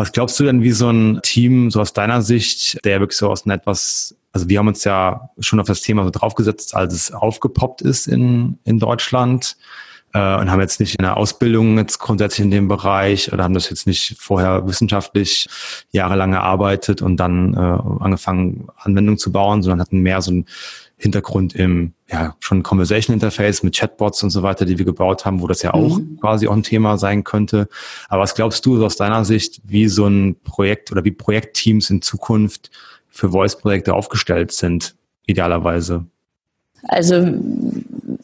Was 0.00 0.12
glaubst 0.12 0.40
du 0.40 0.44
denn, 0.44 0.62
wie 0.62 0.72
so 0.72 0.88
ein 0.88 1.20
Team, 1.22 1.70
so 1.70 1.78
aus 1.78 1.92
deiner 1.92 2.22
Sicht, 2.22 2.82
der 2.86 3.00
wirklich 3.00 3.18
so 3.18 3.28
aus 3.28 3.44
einem 3.44 3.58
etwas, 3.58 4.16
also 4.32 4.48
wir 4.48 4.58
haben 4.58 4.68
uns 4.68 4.82
ja 4.84 5.28
schon 5.40 5.60
auf 5.60 5.66
das 5.66 5.82
Thema 5.82 6.04
so 6.04 6.10
draufgesetzt, 6.10 6.74
als 6.74 6.94
es 6.94 7.12
aufgepoppt 7.12 7.82
ist 7.82 8.06
in, 8.06 8.58
in 8.64 8.78
Deutschland 8.78 9.58
äh, 10.14 10.18
und 10.18 10.50
haben 10.50 10.60
jetzt 10.60 10.80
nicht 10.80 10.94
in 10.94 11.02
der 11.02 11.18
Ausbildung 11.18 11.76
jetzt 11.76 11.98
grundsätzlich 11.98 12.46
in 12.46 12.50
dem 12.50 12.66
Bereich 12.66 13.30
oder 13.30 13.44
haben 13.44 13.52
das 13.52 13.68
jetzt 13.68 13.86
nicht 13.86 14.16
vorher 14.18 14.66
wissenschaftlich 14.66 15.46
jahrelang 15.90 16.32
erarbeitet 16.32 17.02
und 17.02 17.18
dann 17.18 17.52
äh, 17.52 18.02
angefangen, 18.02 18.68
Anwendungen 18.78 19.18
zu 19.18 19.30
bauen, 19.32 19.62
sondern 19.62 19.82
hatten 19.82 19.98
mehr 19.98 20.22
so 20.22 20.30
ein 20.30 20.46
Hintergrund 21.00 21.54
im 21.54 21.94
ja 22.10 22.36
schon 22.40 22.62
Conversation 22.62 23.14
Interface 23.14 23.62
mit 23.62 23.74
Chatbots 23.74 24.22
und 24.22 24.28
so 24.28 24.42
weiter, 24.42 24.66
die 24.66 24.76
wir 24.76 24.84
gebaut 24.84 25.24
haben, 25.24 25.40
wo 25.40 25.46
das 25.46 25.62
ja 25.62 25.72
auch 25.72 25.98
mhm. 25.98 26.18
quasi 26.20 26.46
auch 26.46 26.52
ein 26.52 26.62
Thema 26.62 26.98
sein 26.98 27.24
könnte. 27.24 27.68
Aber 28.08 28.22
was 28.22 28.34
glaubst 28.34 28.66
du 28.66 28.84
aus 28.84 28.96
deiner 28.96 29.24
Sicht, 29.24 29.62
wie 29.64 29.88
so 29.88 30.06
ein 30.06 30.36
Projekt 30.44 30.92
oder 30.92 31.02
wie 31.02 31.10
Projektteams 31.10 31.88
in 31.88 32.02
Zukunft 32.02 32.70
für 33.08 33.30
Voice-Projekte 33.30 33.94
aufgestellt 33.94 34.52
sind, 34.52 34.94
idealerweise? 35.26 36.04
Also 36.82 37.34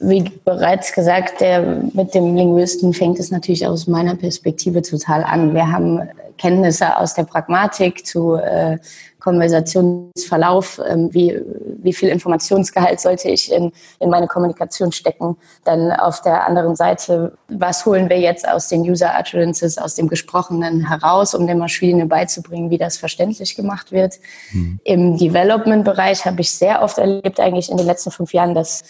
wie 0.08 0.22
bereits 0.44 0.92
gesagt, 0.92 1.40
der, 1.40 1.82
mit 1.92 2.14
dem 2.14 2.36
Linguisten 2.36 2.92
fängt 2.92 3.18
es 3.18 3.30
natürlich 3.30 3.66
aus 3.66 3.86
meiner 3.86 4.14
Perspektive 4.14 4.82
total 4.82 5.24
an. 5.24 5.54
Wir 5.54 5.70
haben 5.70 6.08
Kenntnisse 6.38 6.96
aus 6.96 7.14
der 7.14 7.24
Pragmatik 7.24 8.06
zu 8.06 8.34
äh, 8.34 8.78
Konversationsverlauf, 9.18 10.80
ähm, 10.88 11.12
wie, 11.12 11.40
wie 11.82 11.92
viel 11.92 12.08
Informationsgehalt 12.10 13.00
sollte 13.00 13.28
ich 13.28 13.50
in, 13.50 13.72
in 13.98 14.08
meine 14.08 14.28
Kommunikation 14.28 14.92
stecken. 14.92 15.36
Dann 15.64 15.90
auf 15.90 16.22
der 16.22 16.46
anderen 16.46 16.76
Seite, 16.76 17.36
was 17.48 17.84
holen 17.86 18.08
wir 18.08 18.20
jetzt 18.20 18.48
aus 18.48 18.68
den 18.68 18.82
User 18.82 19.12
Utterances, 19.18 19.78
aus 19.78 19.96
dem 19.96 20.06
Gesprochenen 20.08 20.88
heraus, 20.88 21.34
um 21.34 21.46
der 21.46 21.56
Maschine 21.56 22.06
beizubringen, 22.06 22.70
wie 22.70 22.78
das 22.78 22.98
verständlich 22.98 23.56
gemacht 23.56 23.90
wird. 23.90 24.20
Mhm. 24.52 24.78
Im 24.84 25.18
Development-Bereich 25.18 26.24
habe 26.24 26.42
ich 26.42 26.52
sehr 26.52 26.82
oft 26.82 26.98
erlebt, 26.98 27.40
eigentlich 27.40 27.70
in 27.70 27.78
den 27.78 27.86
letzten 27.86 28.12
fünf 28.12 28.32
Jahren, 28.32 28.54
dass 28.54 28.84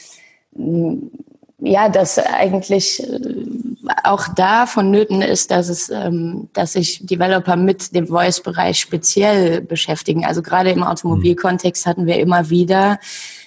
ja, 1.59 1.89
dass 1.89 2.19
eigentlich 2.19 3.03
äh, 3.03 3.19
auch 4.05 4.29
da 4.29 4.67
vonnöten 4.67 5.23
ist, 5.23 5.51
dass 5.51 5.69
es, 5.69 5.89
ähm, 5.89 6.49
dass 6.53 6.75
sich 6.75 7.05
Developer 7.07 7.57
mit 7.57 7.95
dem 7.95 8.09
Voice-Bereich 8.09 8.79
speziell 8.79 9.63
beschäftigen. 9.63 10.25
Also 10.25 10.43
gerade 10.43 10.71
im 10.71 10.83
Automobilkontext 10.83 11.87
hatten 11.87 12.07
wir 12.07 12.19
immer 12.19 12.51
wieder 12.51 12.99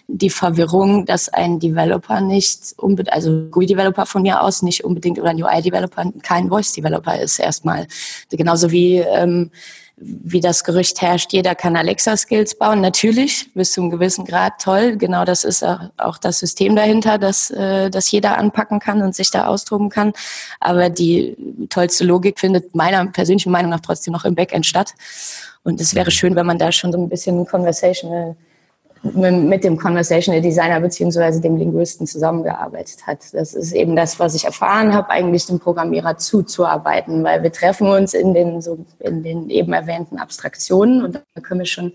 die 0.08 0.32
Verwirrung, 0.32 1.06
dass 1.06 1.30
ein 1.30 1.60
Developer 1.60 2.20
nicht 2.20 2.74
unbedingt, 2.78 3.14
also 3.14 3.48
GUI-Developer 3.52 4.08
von 4.08 4.24
mir 4.24 4.42
aus 4.42 4.64
nicht 4.64 4.84
unbedingt 4.84 5.20
oder 5.20 5.30
ein 5.30 5.44
UI-Developer 5.44 6.12
kein 6.24 6.50
Voice-Developer 6.50 7.20
ist 7.20 7.38
erstmal. 7.38 7.86
Genauso 8.32 8.72
wie 8.72 8.98
ähm, 8.98 9.52
wie 10.02 10.40
das 10.40 10.64
Gerücht 10.64 11.02
herrscht, 11.02 11.34
jeder 11.34 11.56
kann 11.56 11.76
Alexa-Skills 11.76 12.56
bauen. 12.56 12.82
Natürlich, 12.82 13.54
bis 13.54 13.74
zu 13.74 13.82
einem 13.82 13.90
gewissen 13.90 14.26
Grad 14.26 14.62
toll. 14.62 14.96
Genau 14.98 15.26
das 15.26 15.44
ist 15.44 15.64
auch 15.98 16.18
das 16.18 16.40
System 16.40 16.76
dahinter, 16.76 17.18
dass, 17.18 17.52
äh, 17.52 17.90
dass 17.90 18.10
jeder 18.12 18.38
anpacken 18.38 18.80
kann 18.80 19.02
und 19.02 19.16
sich 19.16 19.32
da 19.32 19.48
austoben 19.48 19.90
kann. 19.90 20.14
Aber 20.60 20.90
die 20.90 21.36
tollste 21.70 22.06
Logik 22.06 22.40
findet 22.40 22.76
meiner 22.76 23.06
persönlichen 23.08 23.52
Meinung 23.52 23.72
nach 23.72 23.82
trotzdem 23.82 24.14
noch 24.14 24.26
im 24.26 24.36
Backend 24.36 24.66
statt. 24.66 24.94
Und 25.64 25.82
es 25.82 25.94
wäre 25.94 26.12
schön, 26.12 26.36
wenn 26.36 26.46
man 26.46 26.58
da 26.58 26.72
schon 26.72 26.92
so 26.92 26.98
ein 26.98 27.10
bisschen 27.10 27.46
conversational 27.46 28.36
mit 29.02 29.64
dem 29.64 29.78
Conversational 29.78 30.42
Designer 30.42 30.82
beziehungsweise 30.82 31.40
dem 31.40 31.56
Linguisten 31.56 32.06
zusammengearbeitet 32.06 33.08
hat. 33.08 33.34
Das 33.34 33.54
ist 33.54 33.72
eben 33.72 33.96
das, 33.96 34.20
was 34.20 34.36
ich 34.36 34.46
erfahren 34.46 34.94
habe, 34.94 35.10
eigentlich 35.10 35.46
dem 35.46 35.60
Programmierer 35.60 36.18
zuzuarbeiten, 36.18 37.24
weil 37.24 37.42
wir 37.42 37.52
treffen 37.52 37.88
uns 37.88 38.14
in 38.14 38.34
den, 38.34 38.62
so 38.62 38.86
in 39.00 39.24
den 39.24 39.50
eben 39.50 39.72
erwähnten 39.72 40.18
Abstraktionen 40.18 41.04
und 41.04 41.16
da 41.16 41.42
können 41.42 41.62
wir 41.62 41.66
schon 41.66 41.94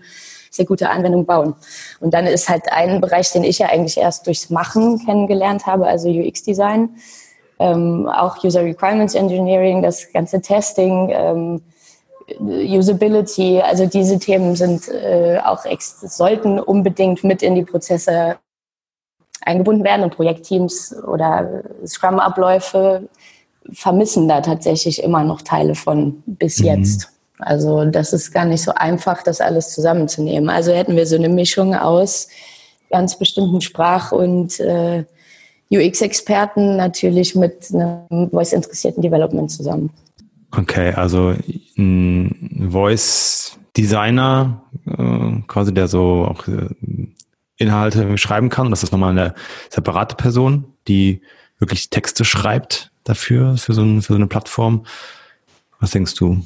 sehr 0.49 0.65
gute 0.65 0.89
Anwendungen 0.89 1.25
bauen. 1.25 1.53
Und 1.99 2.13
dann 2.13 2.25
ist 2.25 2.49
halt 2.49 2.71
ein 2.71 3.01
Bereich, 3.01 3.31
den 3.31 3.43
ich 3.43 3.59
ja 3.59 3.67
eigentlich 3.67 3.97
erst 3.97 4.25
durchs 4.25 4.49
Machen 4.49 5.03
kennengelernt 5.05 5.67
habe, 5.67 5.85
also 5.85 6.09
UX-Design, 6.09 6.89
ähm, 7.59 8.07
auch 8.07 8.43
User 8.43 8.63
Requirements 8.63 9.15
Engineering, 9.15 9.81
das 9.81 10.11
ganze 10.11 10.41
Testing, 10.41 11.09
ähm, 11.11 11.61
Usability, 12.39 13.61
also 13.61 13.85
diese 13.85 14.17
Themen 14.17 14.55
sind 14.55 14.87
äh, 14.87 15.39
auch 15.43 15.65
sollten 15.79 16.59
unbedingt 16.59 17.23
mit 17.23 17.43
in 17.43 17.55
die 17.55 17.63
Prozesse 17.63 18.37
eingebunden 19.41 19.83
werden 19.83 20.03
und 20.03 20.15
Projektteams 20.15 20.95
oder 21.03 21.63
Scrum-Abläufe 21.85 23.07
vermissen 23.71 24.27
da 24.27 24.41
tatsächlich 24.41 25.03
immer 25.03 25.23
noch 25.23 25.41
Teile 25.41 25.75
von 25.75 26.23
bis 26.25 26.59
mhm. 26.59 26.65
jetzt. 26.65 27.09
Also 27.39 27.85
das 27.85 28.13
ist 28.13 28.31
gar 28.31 28.45
nicht 28.45 28.63
so 28.63 28.71
einfach, 28.73 29.21
das 29.23 29.41
alles 29.41 29.73
zusammenzunehmen. 29.73 30.49
Also 30.49 30.71
hätten 30.71 30.95
wir 30.95 31.05
so 31.05 31.15
eine 31.15 31.29
Mischung 31.29 31.75
aus 31.75 32.27
ganz 32.89 33.17
bestimmten 33.17 33.61
Sprach- 33.61 34.11
und 34.11 34.59
äh, 34.59 35.03
UX-Experten 35.71 36.77
natürlich 36.77 37.35
mit 37.35 37.73
einem 37.73 38.29
voice-interessierten 38.29 39.01
Development 39.01 39.51
zusammen. 39.51 39.89
Okay, 40.57 40.93
also 40.93 41.35
ein 41.77 42.69
Voice 42.71 43.59
Designer, 43.75 44.63
äh, 44.85 45.41
quasi 45.47 45.73
der 45.73 45.87
so 45.87 46.25
auch 46.29 46.47
äh, 46.47 46.69
Inhalte 47.57 48.17
schreiben 48.17 48.49
kann. 48.49 48.69
Das 48.69 48.83
ist 48.83 48.91
nochmal 48.91 49.11
eine 49.11 49.33
separate 49.69 50.15
Person, 50.15 50.65
die 50.87 51.21
wirklich 51.59 51.89
Texte 51.89 52.25
schreibt 52.25 52.91
dafür, 53.03 53.57
für 53.57 53.73
so, 53.73 53.81
ein, 53.81 54.01
für 54.01 54.13
so 54.13 54.17
eine 54.17 54.27
Plattform. 54.27 54.85
Was 55.79 55.91
denkst 55.91 56.15
du? 56.15 56.41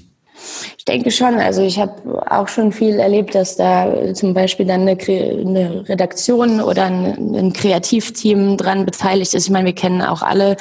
Ich 0.77 0.85
denke 0.85 1.11
schon. 1.11 1.35
Also 1.35 1.61
ich 1.61 1.79
habe 1.79 2.23
auch 2.31 2.47
schon 2.47 2.71
viel 2.71 2.99
erlebt, 2.99 3.35
dass 3.35 3.57
da 3.57 4.13
zum 4.13 4.33
Beispiel 4.33 4.65
dann 4.65 4.81
eine, 4.81 4.97
eine 4.97 5.89
Redaktion 5.89 6.61
oder 6.61 6.85
ein, 6.85 7.35
ein 7.35 7.53
Kreativteam 7.53 8.57
dran 8.57 8.85
beteiligt 8.85 9.33
ist. 9.33 9.45
Ich 9.45 9.51
meine, 9.51 9.65
wir 9.65 9.75
kennen 9.75 10.01
auch 10.01 10.21
alle 10.21 10.55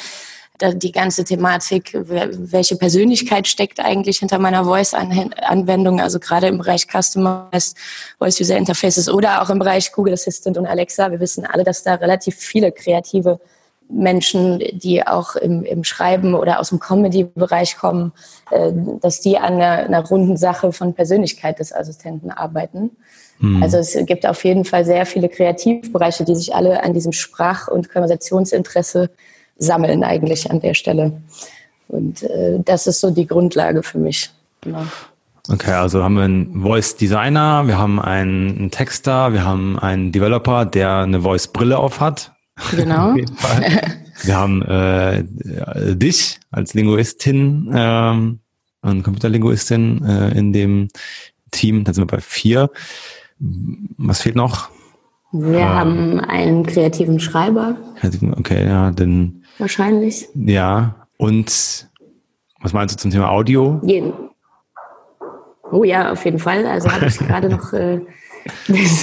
die 0.61 0.91
ganze 0.91 1.23
Thematik, 1.23 1.91
welche 1.93 2.75
Persönlichkeit 2.75 3.47
steckt 3.47 3.79
eigentlich 3.79 4.19
hinter 4.19 4.39
meiner 4.39 4.65
Voice-Anwendung, 4.65 5.99
also 5.99 6.19
gerade 6.19 6.47
im 6.47 6.57
Bereich 6.57 6.87
Customized 6.87 7.77
Voice 8.17 8.39
User 8.39 8.57
Interfaces 8.57 9.09
oder 9.09 9.41
auch 9.41 9.49
im 9.49 9.59
Bereich 9.59 9.91
Google 9.91 10.13
Assistant 10.13 10.57
und 10.57 10.65
Alexa. 10.65 11.11
Wir 11.11 11.19
wissen 11.19 11.45
alle, 11.45 11.63
dass 11.63 11.83
da 11.83 11.95
relativ 11.95 12.35
viele 12.35 12.71
kreative 12.71 13.39
Menschen, 13.89 14.59
die 14.73 15.05
auch 15.05 15.35
im, 15.35 15.63
im 15.63 15.83
Schreiben 15.83 16.35
oder 16.35 16.59
aus 16.59 16.69
dem 16.69 16.79
Comedy-Bereich 16.79 17.77
kommen, 17.77 18.13
äh, 18.51 18.71
dass 19.01 19.19
die 19.21 19.37
an 19.37 19.55
einer, 19.55 19.85
einer 19.85 20.05
runden 20.05 20.37
Sache 20.37 20.71
von 20.71 20.93
Persönlichkeit 20.93 21.59
des 21.59 21.73
Assistenten 21.73 22.29
arbeiten. 22.29 22.91
Mhm. 23.39 23.63
Also 23.63 23.77
es 23.77 23.97
gibt 24.05 24.27
auf 24.27 24.43
jeden 24.43 24.63
Fall 24.63 24.85
sehr 24.85 25.05
viele 25.05 25.27
Kreativbereiche, 25.27 26.23
die 26.23 26.35
sich 26.35 26.53
alle 26.53 26.83
an 26.83 26.93
diesem 26.93 27.13
Sprach- 27.13 27.67
und 27.67 27.89
Konversationsinteresse 27.89 29.09
sammeln 29.59 30.03
eigentlich 30.03 30.49
an 30.49 30.61
der 30.61 30.73
Stelle. 30.73 31.21
Und 31.87 32.23
äh, 32.23 32.59
das 32.63 32.87
ist 32.87 32.99
so 32.99 33.11
die 33.11 33.27
Grundlage 33.27 33.83
für 33.83 33.99
mich. 33.99 34.31
Genau. 34.61 34.83
Okay, 35.51 35.71
also 35.71 36.03
haben 36.03 36.15
wir 36.15 36.23
einen 36.23 36.61
Voice 36.61 36.95
Designer, 36.95 37.65
wir 37.65 37.77
haben 37.77 37.99
einen 37.99 38.69
Texter, 38.69 39.33
wir 39.33 39.43
haben 39.43 39.79
einen 39.79 40.11
Developer, 40.11 40.65
der 40.65 40.97
eine 40.97 41.21
Voice 41.21 41.47
Brille 41.47 41.77
auf 41.79 41.99
hat. 41.99 42.33
Genau. 42.75 43.15
wir 44.23 44.37
haben 44.37 44.61
äh, 44.61 45.23
dich 45.95 46.39
als 46.51 46.73
Linguistin 46.75 47.71
ähm, 47.73 48.39
und 48.81 49.03
Computerlinguistin 49.03 50.05
äh, 50.05 50.37
in 50.37 50.53
dem 50.53 50.89
Team. 51.51 51.83
Da 51.83 51.93
sind 51.93 52.03
wir 52.03 52.17
bei 52.17 52.21
vier. 52.21 52.69
Was 53.39 54.21
fehlt 54.21 54.35
noch? 54.35 54.69
Wir 55.31 55.59
ähm, 55.59 55.69
haben 55.69 56.19
einen 56.19 56.65
kreativen 56.65 57.19
Schreiber. 57.19 57.75
Okay, 58.37 58.67
ja, 58.67 58.91
den 58.91 59.38
wahrscheinlich. 59.59 60.27
Ja, 60.35 61.07
und 61.17 61.87
was 62.61 62.73
meinst 62.73 62.95
du 62.95 62.99
zum 62.99 63.11
Thema 63.11 63.29
Audio? 63.29 63.79
Jeden. 63.83 64.13
Oh 65.71 65.83
ja, 65.83 66.11
auf 66.11 66.25
jeden 66.25 66.39
Fall. 66.39 66.65
Also 66.65 66.91
habe 66.91 67.05
ich 67.05 67.17
gerade 67.27 67.49
noch 67.49 67.73
äh, 67.73 68.01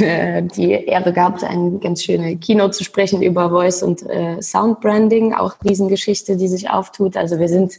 äh, 0.01 0.43
die 0.43 0.73
Ehre 0.73 1.13
gehabt, 1.13 1.45
eine 1.45 1.79
ganz 1.79 2.03
schöne 2.03 2.37
Keynote 2.37 2.73
zu 2.73 2.85
sprechen 2.85 3.23
über 3.23 3.51
Voice 3.51 3.83
und 3.83 4.03
äh, 4.09 4.41
Sound 4.43 4.81
Branding, 4.81 5.35
auch 5.35 5.55
Riesengeschichte, 5.65 6.37
die 6.37 6.49
sich 6.49 6.71
auftut. 6.71 7.17
Also 7.17 7.39
wir 7.39 7.49
sind 7.49 7.79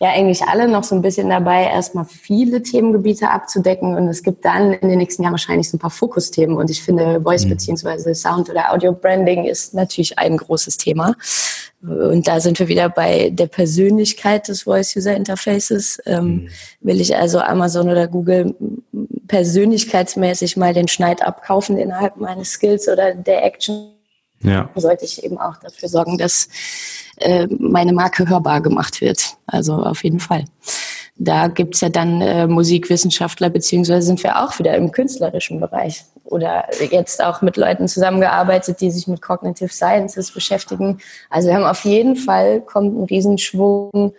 ja 0.00 0.10
eigentlich 0.10 0.42
alle 0.42 0.66
noch 0.66 0.82
so 0.82 0.96
ein 0.96 1.02
bisschen 1.02 1.28
dabei, 1.28 1.62
erstmal 1.64 2.04
viele 2.04 2.62
Themengebiete 2.62 3.30
abzudecken 3.30 3.94
und 3.94 4.08
es 4.08 4.24
gibt 4.24 4.44
dann 4.44 4.72
in 4.72 4.88
den 4.88 4.98
nächsten 4.98 5.22
Jahren 5.22 5.32
wahrscheinlich 5.32 5.68
so 5.68 5.76
ein 5.76 5.80
paar 5.80 5.90
Fokusthemen 5.90 6.56
und 6.56 6.70
ich 6.70 6.82
finde 6.82 7.20
Voice 7.22 7.44
mhm. 7.44 7.50
beziehungsweise 7.50 8.12
Sound 8.12 8.50
oder 8.50 8.72
Audio 8.72 8.92
Branding 8.92 9.44
ist 9.44 9.74
natürlich 9.74 10.18
ein 10.18 10.36
großes 10.36 10.76
Thema. 10.76 11.14
Und 11.82 12.28
da 12.28 12.38
sind 12.38 12.60
wir 12.60 12.68
wieder 12.68 12.88
bei 12.88 13.30
der 13.30 13.48
Persönlichkeit 13.48 14.46
des 14.46 14.62
Voice-User-Interfaces. 14.62 16.00
Ähm, 16.06 16.24
mhm. 16.24 16.48
Will 16.80 17.00
ich 17.00 17.16
also 17.16 17.40
Amazon 17.40 17.90
oder 17.90 18.06
Google 18.06 18.54
persönlichkeitsmäßig 19.26 20.56
mal 20.56 20.74
den 20.74 20.86
Schneid 20.86 21.26
abkaufen 21.26 21.78
innerhalb 21.78 22.18
meines 22.18 22.52
Skills 22.52 22.88
oder 22.88 23.14
der 23.14 23.44
Action, 23.44 23.94
ja. 24.42 24.70
sollte 24.76 25.04
ich 25.04 25.24
eben 25.24 25.38
auch 25.38 25.56
dafür 25.56 25.88
sorgen, 25.88 26.18
dass 26.18 26.48
äh, 27.16 27.48
meine 27.58 27.92
Marke 27.92 28.28
hörbar 28.28 28.60
gemacht 28.60 29.00
wird. 29.00 29.36
Also 29.46 29.74
auf 29.74 30.04
jeden 30.04 30.20
Fall. 30.20 30.44
Da 31.16 31.48
gibt's 31.48 31.80
ja 31.80 31.88
dann 31.88 32.20
äh, 32.20 32.46
Musikwissenschaftler, 32.46 33.50
beziehungsweise 33.50 34.06
sind 34.06 34.22
wir 34.22 34.42
auch 34.42 34.58
wieder 34.58 34.74
im 34.76 34.92
künstlerischen 34.92 35.60
Bereich 35.60 36.04
oder 36.32 36.64
jetzt 36.90 37.22
auch 37.22 37.42
mit 37.42 37.56
Leuten 37.56 37.86
zusammengearbeitet, 37.86 38.80
die 38.80 38.90
sich 38.90 39.06
mit 39.06 39.22
Cognitive 39.22 39.72
Sciences 39.72 40.32
beschäftigen. 40.32 40.98
Also 41.30 41.48
wir 41.48 41.54
haben 41.54 41.64
auf 41.64 41.84
jeden 41.84 42.16
Fall, 42.16 42.60
kommt 42.60 42.98
ein 42.98 43.04
Riesenschwung 43.04 44.14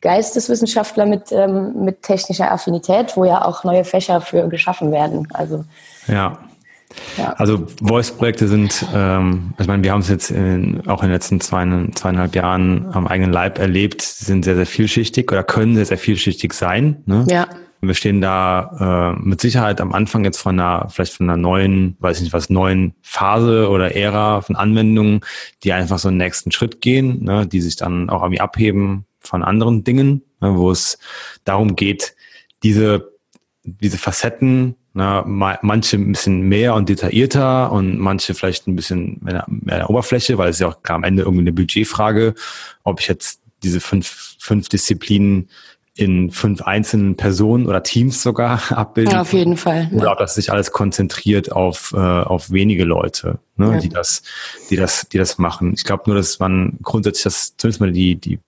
Geisteswissenschaftler 0.00 1.06
mit, 1.06 1.32
ähm, 1.32 1.84
mit 1.84 2.02
technischer 2.02 2.52
Affinität, 2.52 3.16
wo 3.16 3.24
ja 3.24 3.44
auch 3.44 3.64
neue 3.64 3.84
Fächer 3.84 4.20
für 4.20 4.48
geschaffen 4.48 4.92
werden. 4.92 5.26
Also 5.32 5.64
ja. 6.06 6.38
Ja. 7.16 7.34
Also 7.34 7.66
Voice-Projekte 7.82 8.48
sind, 8.48 8.86
ähm, 8.94 9.52
ich 9.58 9.66
meine, 9.66 9.82
wir 9.82 9.92
haben 9.92 10.00
es 10.00 10.08
jetzt 10.08 10.30
in, 10.30 10.82
auch 10.88 11.02
in 11.02 11.08
den 11.08 11.12
letzten 11.12 11.40
zwei, 11.40 11.64
zweieinhalb 11.94 12.34
Jahren 12.34 12.88
am 12.92 13.06
eigenen 13.06 13.32
Leib 13.32 13.58
erlebt, 13.58 14.02
sind 14.02 14.44
sehr, 14.44 14.56
sehr 14.56 14.66
vielschichtig 14.66 15.30
oder 15.30 15.44
können 15.44 15.74
sehr, 15.76 15.84
sehr 15.84 15.98
vielschichtig 15.98 16.54
sein. 16.54 17.02
Ne? 17.06 17.26
Ja. 17.28 17.46
Wir 17.80 17.94
stehen 17.94 18.20
da 18.20 19.14
äh, 19.16 19.20
mit 19.20 19.40
Sicherheit 19.40 19.80
am 19.80 19.92
Anfang 19.92 20.24
jetzt 20.24 20.38
von 20.38 20.58
einer, 20.58 20.88
vielleicht 20.88 21.14
von 21.14 21.28
einer 21.28 21.36
neuen, 21.36 21.96
weiß 22.00 22.16
ich 22.18 22.24
nicht 22.24 22.32
was, 22.32 22.50
neuen 22.50 22.94
Phase 23.02 23.68
oder 23.68 23.94
Ära 23.94 24.40
von 24.40 24.56
Anwendungen, 24.56 25.20
die 25.62 25.72
einfach 25.72 25.98
so 25.98 26.08
einen 26.08 26.16
nächsten 26.16 26.50
Schritt 26.50 26.80
gehen, 26.80 27.22
ne, 27.22 27.46
die 27.46 27.60
sich 27.60 27.76
dann 27.76 28.10
auch 28.10 28.22
irgendwie 28.22 28.40
abheben 28.40 29.06
von 29.20 29.44
anderen 29.44 29.84
Dingen, 29.84 30.22
ne, 30.40 30.56
wo 30.56 30.70
es 30.70 30.98
darum 31.44 31.76
geht, 31.76 32.16
diese, 32.64 33.12
diese 33.62 33.98
Facetten, 33.98 34.74
na, 34.94 35.22
manche 35.26 35.96
ein 35.96 36.10
bisschen 36.10 36.40
mehr 36.42 36.74
und 36.74 36.88
detaillierter 36.88 37.70
und 37.70 37.98
manche 37.98 38.34
vielleicht 38.34 38.66
ein 38.66 38.74
bisschen 38.74 39.18
mehr, 39.22 39.44
mehr 39.48 39.78
der 39.78 39.90
Oberfläche, 39.90 40.38
weil 40.38 40.50
es 40.50 40.58
ja 40.58 40.66
auch 40.66 40.82
klar 40.82 40.96
am 40.96 41.04
Ende 41.04 41.22
irgendwie 41.22 41.42
eine 41.42 41.52
Budgetfrage, 41.52 42.34
ob 42.82 43.00
ich 43.00 43.06
jetzt 43.06 43.40
diese 43.62 43.80
fünf, 43.80 44.36
fünf 44.40 44.68
Disziplinen 44.68 45.48
in 45.98 46.30
fünf 46.30 46.62
einzelnen 46.62 47.16
Personen 47.16 47.66
oder 47.66 47.82
Teams 47.82 48.22
sogar 48.22 48.60
abbilden. 48.70 49.12
Ja, 49.14 49.22
auf 49.22 49.32
jeden 49.32 49.56
Fall. 49.56 49.90
Oder 49.92 50.12
ob 50.12 50.18
das 50.18 50.36
sich 50.36 50.52
alles 50.52 50.70
konzentriert 50.70 51.50
auf, 51.50 51.92
äh, 51.92 51.98
auf 51.98 52.52
wenige 52.52 52.84
Leute, 52.84 53.40
ne, 53.56 53.72
ja. 53.72 53.78
die 53.78 53.88
das, 53.88 54.22
die 54.70 54.76
das, 54.76 55.08
die 55.08 55.18
das 55.18 55.38
machen. 55.38 55.72
Ich 55.74 55.82
glaube 55.82 56.04
nur, 56.06 56.14
dass 56.14 56.38
man 56.38 56.78
grundsätzlich 56.82 57.24
das 57.24 57.56
zumindest 57.56 57.80
mal 57.80 57.90
die, 57.90 58.14
die, 58.14 58.38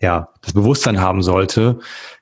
ja, 0.00 0.30
das 0.40 0.54
Bewusstsein 0.54 0.98
haben 0.98 1.22
sollte, 1.22 1.80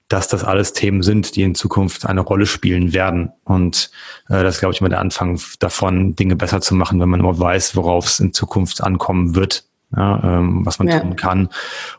dass 0.09 0.27
das 0.27 0.43
alles 0.43 0.73
Themen 0.73 1.03
sind, 1.03 1.37
die 1.37 1.43
in 1.43 1.55
Zukunft 1.55 2.05
eine 2.05 2.23
Rolle 2.23 2.47
spielen 2.47 2.93
werden. 2.93 3.31
Und 3.45 3.93
äh, 4.29 4.43
das 4.43 4.57
ist, 4.57 4.61
glaube 4.61 4.75
ich, 4.75 4.81
immer 4.81 4.91
der 4.91 5.01
Anfang 5.01 5.41
davon, 5.61 6.17
Dinge 6.17 6.35
besser 6.35 6.61
zu 6.61 6.75
machen, 6.75 7.01
wenn 7.01 7.09
man 7.09 7.21
immer 7.21 7.39
weiß, 7.39 7.77
worauf 7.77 8.07
es 8.07 8.19
in 8.19 8.33
Zukunft 8.33 8.83
ankommen 8.83 9.37
wird, 9.37 9.67
ja, 9.97 10.39
ähm, 10.39 10.67
was 10.67 10.81
man 10.81 10.89
ja. 10.89 10.99
tun 10.99 11.15
kann, 11.15 11.49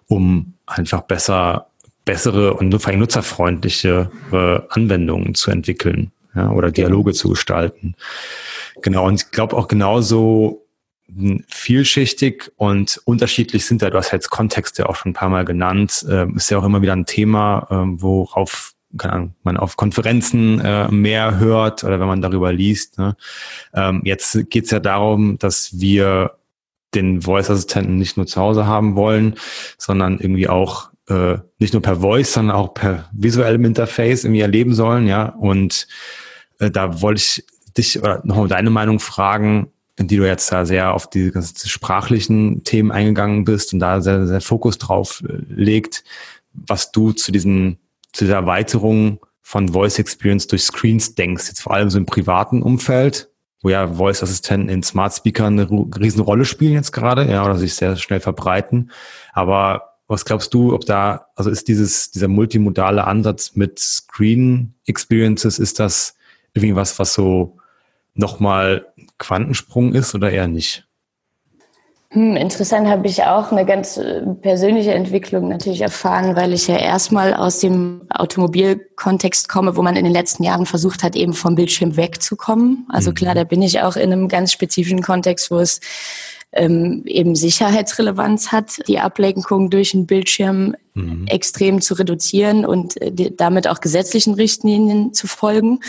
um 0.08 0.55
einfach 0.65 1.03
besser 1.03 1.67
bessere 2.05 2.53
und 2.53 2.79
vor 2.79 2.91
allem 2.91 3.00
nutzerfreundliche 3.00 4.12
äh, 4.31 4.59
Anwendungen 4.69 5.35
zu 5.35 5.51
entwickeln 5.51 6.12
ja, 6.35 6.51
oder 6.51 6.71
Dialoge 6.71 7.13
zu 7.13 7.29
gestalten. 7.29 7.95
Genau, 8.81 9.07
und 9.07 9.21
ich 9.21 9.31
glaube 9.31 9.55
auch 9.57 9.67
genauso 9.67 10.65
hm, 11.07 11.43
vielschichtig 11.47 12.51
und 12.57 13.01
unterschiedlich 13.05 13.65
sind 13.65 13.81
da, 13.81 13.89
du 13.89 13.97
hast 13.97 14.12
jetzt 14.12 14.29
Kontexte 14.29 14.88
auch 14.88 14.95
schon 14.95 15.12
ein 15.12 15.15
paar 15.15 15.29
Mal 15.29 15.45
genannt, 15.45 16.05
äh, 16.07 16.27
ist 16.35 16.51
ja 16.51 16.59
auch 16.59 16.63
immer 16.63 16.81
wieder 16.81 16.93
ein 16.93 17.05
Thema, 17.05 17.67
äh, 17.69 18.01
worauf 18.01 18.74
keine 18.97 19.13
Ahnung, 19.13 19.35
man 19.43 19.57
auf 19.57 19.75
Konferenzen 19.75 20.62
äh, 20.62 20.88
mehr 20.89 21.38
hört 21.38 21.83
oder 21.83 22.00
wenn 22.00 22.07
man 22.07 22.21
darüber 22.21 22.53
liest. 22.53 22.97
Ne? 22.97 23.17
Ähm, 23.74 24.01
jetzt 24.05 24.50
geht 24.50 24.65
es 24.65 24.71
ja 24.71 24.79
darum, 24.79 25.38
dass 25.38 25.79
wir 25.79 26.38
den 26.93 27.21
Voice-Assistenten 27.21 27.97
nicht 27.97 28.15
nur 28.15 28.25
zu 28.25 28.39
Hause 28.39 28.67
haben 28.67 28.95
wollen, 28.95 29.35
sondern 29.77 30.17
irgendwie 30.17 30.47
auch 30.47 30.91
äh, 31.09 31.38
nicht 31.59 31.74
nur 31.74 31.81
per 31.81 31.97
Voice, 31.97 32.33
sondern 32.33 32.55
auch 32.55 32.74
per 32.74 33.09
visuellem 33.13 33.65
Interface 33.65 34.24
irgendwie 34.24 34.41
erleben 34.41 34.74
sollen, 34.74 35.07
ja. 35.07 35.29
Und 35.29 35.88
äh, 36.59 36.71
da 36.71 37.01
wollte 37.01 37.19
ich 37.21 37.45
dich 37.77 38.00
oder 38.00 38.21
nochmal 38.24 38.47
deine 38.47 38.69
Meinung 38.69 39.00
fragen, 39.00 39.71
die 39.97 40.17
du 40.17 40.25
jetzt 40.25 40.51
da 40.51 40.65
sehr 40.65 40.93
auf 40.93 41.09
die 41.09 41.31
ganzen 41.31 41.69
sprachlichen 41.69 42.63
Themen 42.63 42.91
eingegangen 42.91 43.45
bist 43.45 43.74
und 43.74 43.79
da 43.79 44.01
sehr, 44.01 44.27
sehr 44.27 44.41
Fokus 44.41 44.77
drauf 44.77 45.24
äh, 45.27 45.38
legt, 45.47 46.03
was 46.53 46.91
du 46.91 47.12
zu 47.12 47.31
diesen, 47.31 47.79
zu 48.12 48.25
dieser 48.25 48.38
Erweiterung 48.38 49.19
von 49.41 49.69
Voice 49.69 50.00
Experience 50.00 50.47
durch 50.47 50.63
Screens 50.63 51.15
denkst, 51.15 51.47
jetzt 51.47 51.62
vor 51.62 51.74
allem 51.74 51.89
so 51.89 51.97
im 51.97 52.05
privaten 52.05 52.62
Umfeld, 52.62 53.29
wo 53.62 53.69
ja 53.69 53.88
Voice-Assistenten 53.88 54.69
in 54.69 54.83
Smart 54.83 55.13
Speaker 55.13 55.45
eine 55.45 55.69
Riesenrolle 55.69 56.45
spielen 56.45 56.74
jetzt 56.74 56.91
gerade, 56.91 57.29
ja, 57.29 57.45
oder 57.45 57.55
sich 57.55 57.75
sehr 57.75 57.95
schnell 57.95 58.19
verbreiten. 58.19 58.91
Aber 59.33 59.94
was 60.07 60.25
glaubst 60.25 60.53
du, 60.53 60.74
ob 60.74 60.85
da, 60.85 61.27
also 61.35 61.50
ist 61.50 61.67
dieses, 61.67 62.12
dieser 62.12 62.27
multimodale 62.27 63.05
Ansatz 63.05 63.55
mit 63.55 63.79
Screen 63.79 64.75
Experiences, 64.85 65.59
ist 65.59 65.79
das 65.79 66.15
irgendwie 66.53 66.75
was, 66.75 67.00
was 67.00 67.13
so 67.13 67.57
nochmal 68.13 68.85
Quantensprung 69.17 69.93
ist 69.93 70.15
oder 70.15 70.31
eher 70.31 70.47
nicht? 70.47 70.85
Hm, 72.15 72.38
interessant 72.38 72.88
habe 72.88 73.07
ich 73.07 73.24
auch 73.24 73.51
eine 73.51 73.65
ganz 73.65 73.97
äh, 73.97 74.21
persönliche 74.41 74.93
Entwicklung 74.93 75.50
natürlich 75.50 75.81
erfahren, 75.81 76.35
weil 76.35 76.53
ich 76.53 76.67
ja 76.67 76.77
erstmal 76.77 77.33
aus 77.33 77.59
dem 77.59 78.03
Automobilkontext 78.09 79.50
komme, 79.50 79.75
wo 79.75 79.81
man 79.81 79.97
in 79.97 80.05
den 80.05 80.13
letzten 80.13 80.43
Jahren 80.43 80.65
versucht 80.65 81.03
hat, 81.03 81.15
eben 81.15 81.33
vom 81.33 81.55
Bildschirm 81.55 81.97
wegzukommen. 81.97 82.88
Also 82.89 83.09
mhm. 83.09 83.15
klar, 83.15 83.35
da 83.35 83.43
bin 83.43 83.62
ich 83.62 83.81
auch 83.81 83.97
in 83.97 84.13
einem 84.13 84.29
ganz 84.29 84.53
spezifischen 84.53 85.01
Kontext, 85.01 85.51
wo 85.51 85.57
es 85.57 85.81
ähm, 86.55 87.03
eben 87.05 87.35
Sicherheitsrelevanz 87.35 88.51
hat, 88.51 88.79
die 88.87 89.00
Ablenkung 89.00 89.70
durch 89.70 89.91
den 89.91 90.07
Bildschirm 90.07 90.75
mhm. 90.94 91.27
extrem 91.27 91.81
zu 91.81 91.94
reduzieren 91.94 92.65
und 92.65 93.00
äh, 93.01 93.31
damit 93.31 93.68
auch 93.68 93.81
gesetzlichen 93.81 94.33
Richtlinien 94.33 95.13
zu 95.13 95.27
folgen. 95.27 95.81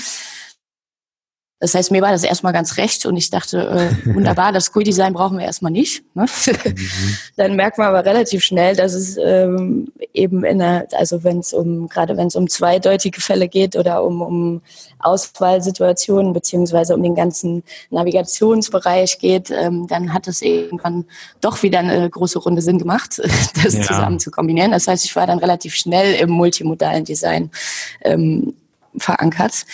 Das 1.59 1.75
heißt, 1.75 1.90
mir 1.90 2.03
war 2.03 2.12
das 2.12 2.23
erstmal 2.23 2.53
ganz 2.53 2.77
recht 2.77 3.07
und 3.07 3.16
ich 3.16 3.31
dachte, 3.31 3.90
äh, 4.05 4.14
wunderbar, 4.14 4.53
das 4.53 4.73
Cool-Design 4.75 5.14
brauchen 5.14 5.38
wir 5.38 5.47
erstmal 5.47 5.73
nicht. 5.73 6.05
Ne? 6.14 6.27
Mhm. 6.27 7.16
Dann 7.37 7.57
merkt 7.57 7.79
man 7.79 7.87
aber 7.87 8.05
relativ 8.05 8.45
schnell, 8.45 8.77
dass 8.77 8.92
es 8.92 9.16
ähm, 9.16 9.90
eben 10.12 10.45
in 10.45 10.59
der, 10.59 10.87
also 10.92 11.25
wenn 11.25 11.38
es 11.38 11.55
um, 11.55 11.88
gerade 11.88 12.19
wenn 12.19 12.27
es 12.27 12.37
um 12.37 12.47
zweideutige 12.47 13.23
Fälle 13.23 13.49
geht 13.49 13.75
oder 13.75 14.05
um, 14.05 14.21
um 14.21 14.62
Auswahlsituationen 14.99 16.35
beziehungsweise 16.35 16.95
um 16.95 17.03
den 17.03 17.14
ganzen 17.14 17.62
Navigationsbereich 17.88 19.19
geht, 19.19 19.51
ähm, 19.51 19.87
dann 19.87 20.12
hat 20.12 20.29
es 20.29 20.42
irgendwann 20.42 21.07
doch 21.40 21.62
wieder 21.62 21.79
eine 21.79 22.11
große 22.11 22.38
Runde 22.38 22.61
Sinn 22.61 22.79
gemacht, 22.79 23.19
das 23.64 23.75
ja. 23.75 23.83
zusammen 23.83 24.19
zu 24.19 24.31
kombinieren. 24.31 24.73
Das 24.73 24.88
heißt, 24.88 25.07
ich 25.07 25.16
war 25.16 25.27
dann 25.27 25.38
relativ 25.38 25.75
schnell 25.75 26.16
im 26.16 26.29
multimodalen 26.29 27.07
Design 27.07 27.51
ähm, 28.03 28.53
verankert. 28.99 29.64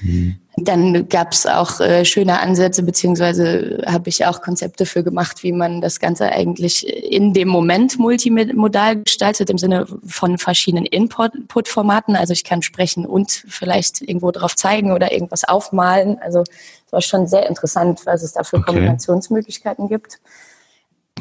Mhm. 0.00 0.36
Dann 0.58 1.06
gab 1.10 1.32
es 1.32 1.44
auch 1.44 1.80
äh, 1.80 2.06
schöne 2.06 2.40
Ansätze, 2.40 2.82
beziehungsweise 2.82 3.82
habe 3.86 4.08
ich 4.08 4.24
auch 4.24 4.40
Konzepte 4.40 4.86
für 4.86 5.04
gemacht, 5.04 5.42
wie 5.42 5.52
man 5.52 5.82
das 5.82 6.00
Ganze 6.00 6.32
eigentlich 6.32 6.88
in 6.88 7.34
dem 7.34 7.48
Moment 7.48 7.98
multimodal 7.98 9.02
gestaltet, 9.02 9.50
im 9.50 9.58
Sinne 9.58 9.86
von 10.06 10.38
verschiedenen 10.38 10.86
Input-Formaten. 10.86 12.16
Also 12.16 12.32
ich 12.32 12.42
kann 12.42 12.62
sprechen 12.62 13.04
und 13.04 13.44
vielleicht 13.46 14.00
irgendwo 14.00 14.30
drauf 14.30 14.56
zeigen 14.56 14.92
oder 14.92 15.12
irgendwas 15.12 15.44
aufmalen. 15.44 16.18
Also 16.22 16.40
es 16.40 16.92
war 16.92 17.02
schon 17.02 17.26
sehr 17.26 17.46
interessant, 17.48 18.06
was 18.06 18.22
es 18.22 18.32
da 18.32 18.42
für 18.42 18.56
okay. 18.56 18.72
Kombinationsmöglichkeiten 18.72 19.88
gibt. 19.88 20.20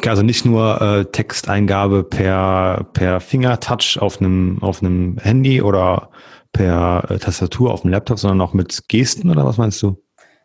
Also 0.06 0.24
nicht 0.24 0.46
nur 0.46 0.82
äh, 0.82 1.06
Texteingabe 1.06 2.04
per, 2.04 2.86
per 2.94 3.20
Fingertouch 3.20 3.98
auf 4.00 4.22
einem, 4.22 4.60
auf 4.62 4.82
einem 4.82 5.18
Handy 5.18 5.62
oder 5.62 6.10
per 6.56 7.04
äh, 7.10 7.18
Tastatur 7.20 7.74
auf 7.74 7.82
dem 7.82 7.92
Laptop, 7.92 8.18
sondern 8.18 8.42
auch 8.42 8.54
mit 8.54 8.88
Gesten 8.88 9.30
oder 9.30 9.46
was 9.46 9.58
meinst 9.58 9.82
du? 9.84 9.98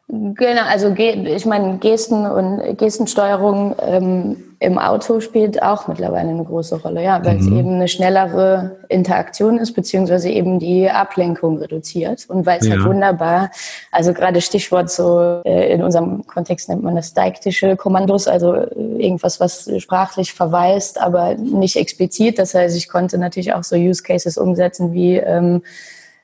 Genau, 0.08 0.62
also 0.68 0.92
ich 0.96 1.46
meine, 1.46 1.78
Gesten 1.78 2.26
und 2.26 2.76
Gestensteuerung 2.78 3.76
ähm, 3.80 4.36
im 4.58 4.76
Auto 4.76 5.20
spielt 5.20 5.62
auch 5.62 5.86
mittlerweile 5.86 6.30
eine 6.30 6.42
große 6.42 6.82
Rolle, 6.82 7.04
ja, 7.04 7.24
weil 7.24 7.36
mhm. 7.36 7.40
es 7.40 7.46
eben 7.46 7.74
eine 7.74 7.86
schnellere 7.86 8.78
Interaktion 8.88 9.58
ist, 9.58 9.72
beziehungsweise 9.72 10.28
eben 10.28 10.58
die 10.58 10.90
Ablenkung 10.90 11.58
reduziert. 11.58 12.26
Und 12.28 12.44
weil 12.44 12.58
es 12.58 12.68
halt 12.68 12.80
ja. 12.80 12.84
halt 12.84 12.92
wunderbar, 12.92 13.50
also 13.92 14.12
gerade 14.12 14.40
Stichwort 14.40 14.90
so, 14.90 15.42
äh, 15.44 15.72
in 15.72 15.80
unserem 15.80 16.26
Kontext 16.26 16.68
nennt 16.68 16.82
man 16.82 16.96
das 16.96 17.14
deiktische 17.14 17.76
Kommandos, 17.76 18.26
also 18.26 18.54
äh, 18.54 18.66
irgendwas, 18.98 19.38
was 19.38 19.70
sprachlich 19.78 20.34
verweist, 20.34 21.00
aber 21.00 21.36
nicht 21.36 21.76
explizit. 21.76 22.40
Das 22.40 22.52
heißt, 22.54 22.76
ich 22.76 22.88
konnte 22.88 23.16
natürlich 23.16 23.54
auch 23.54 23.62
so 23.62 23.76
Use 23.76 24.02
Cases 24.02 24.36
umsetzen 24.36 24.92
wie 24.92 25.18
ähm, 25.18 25.62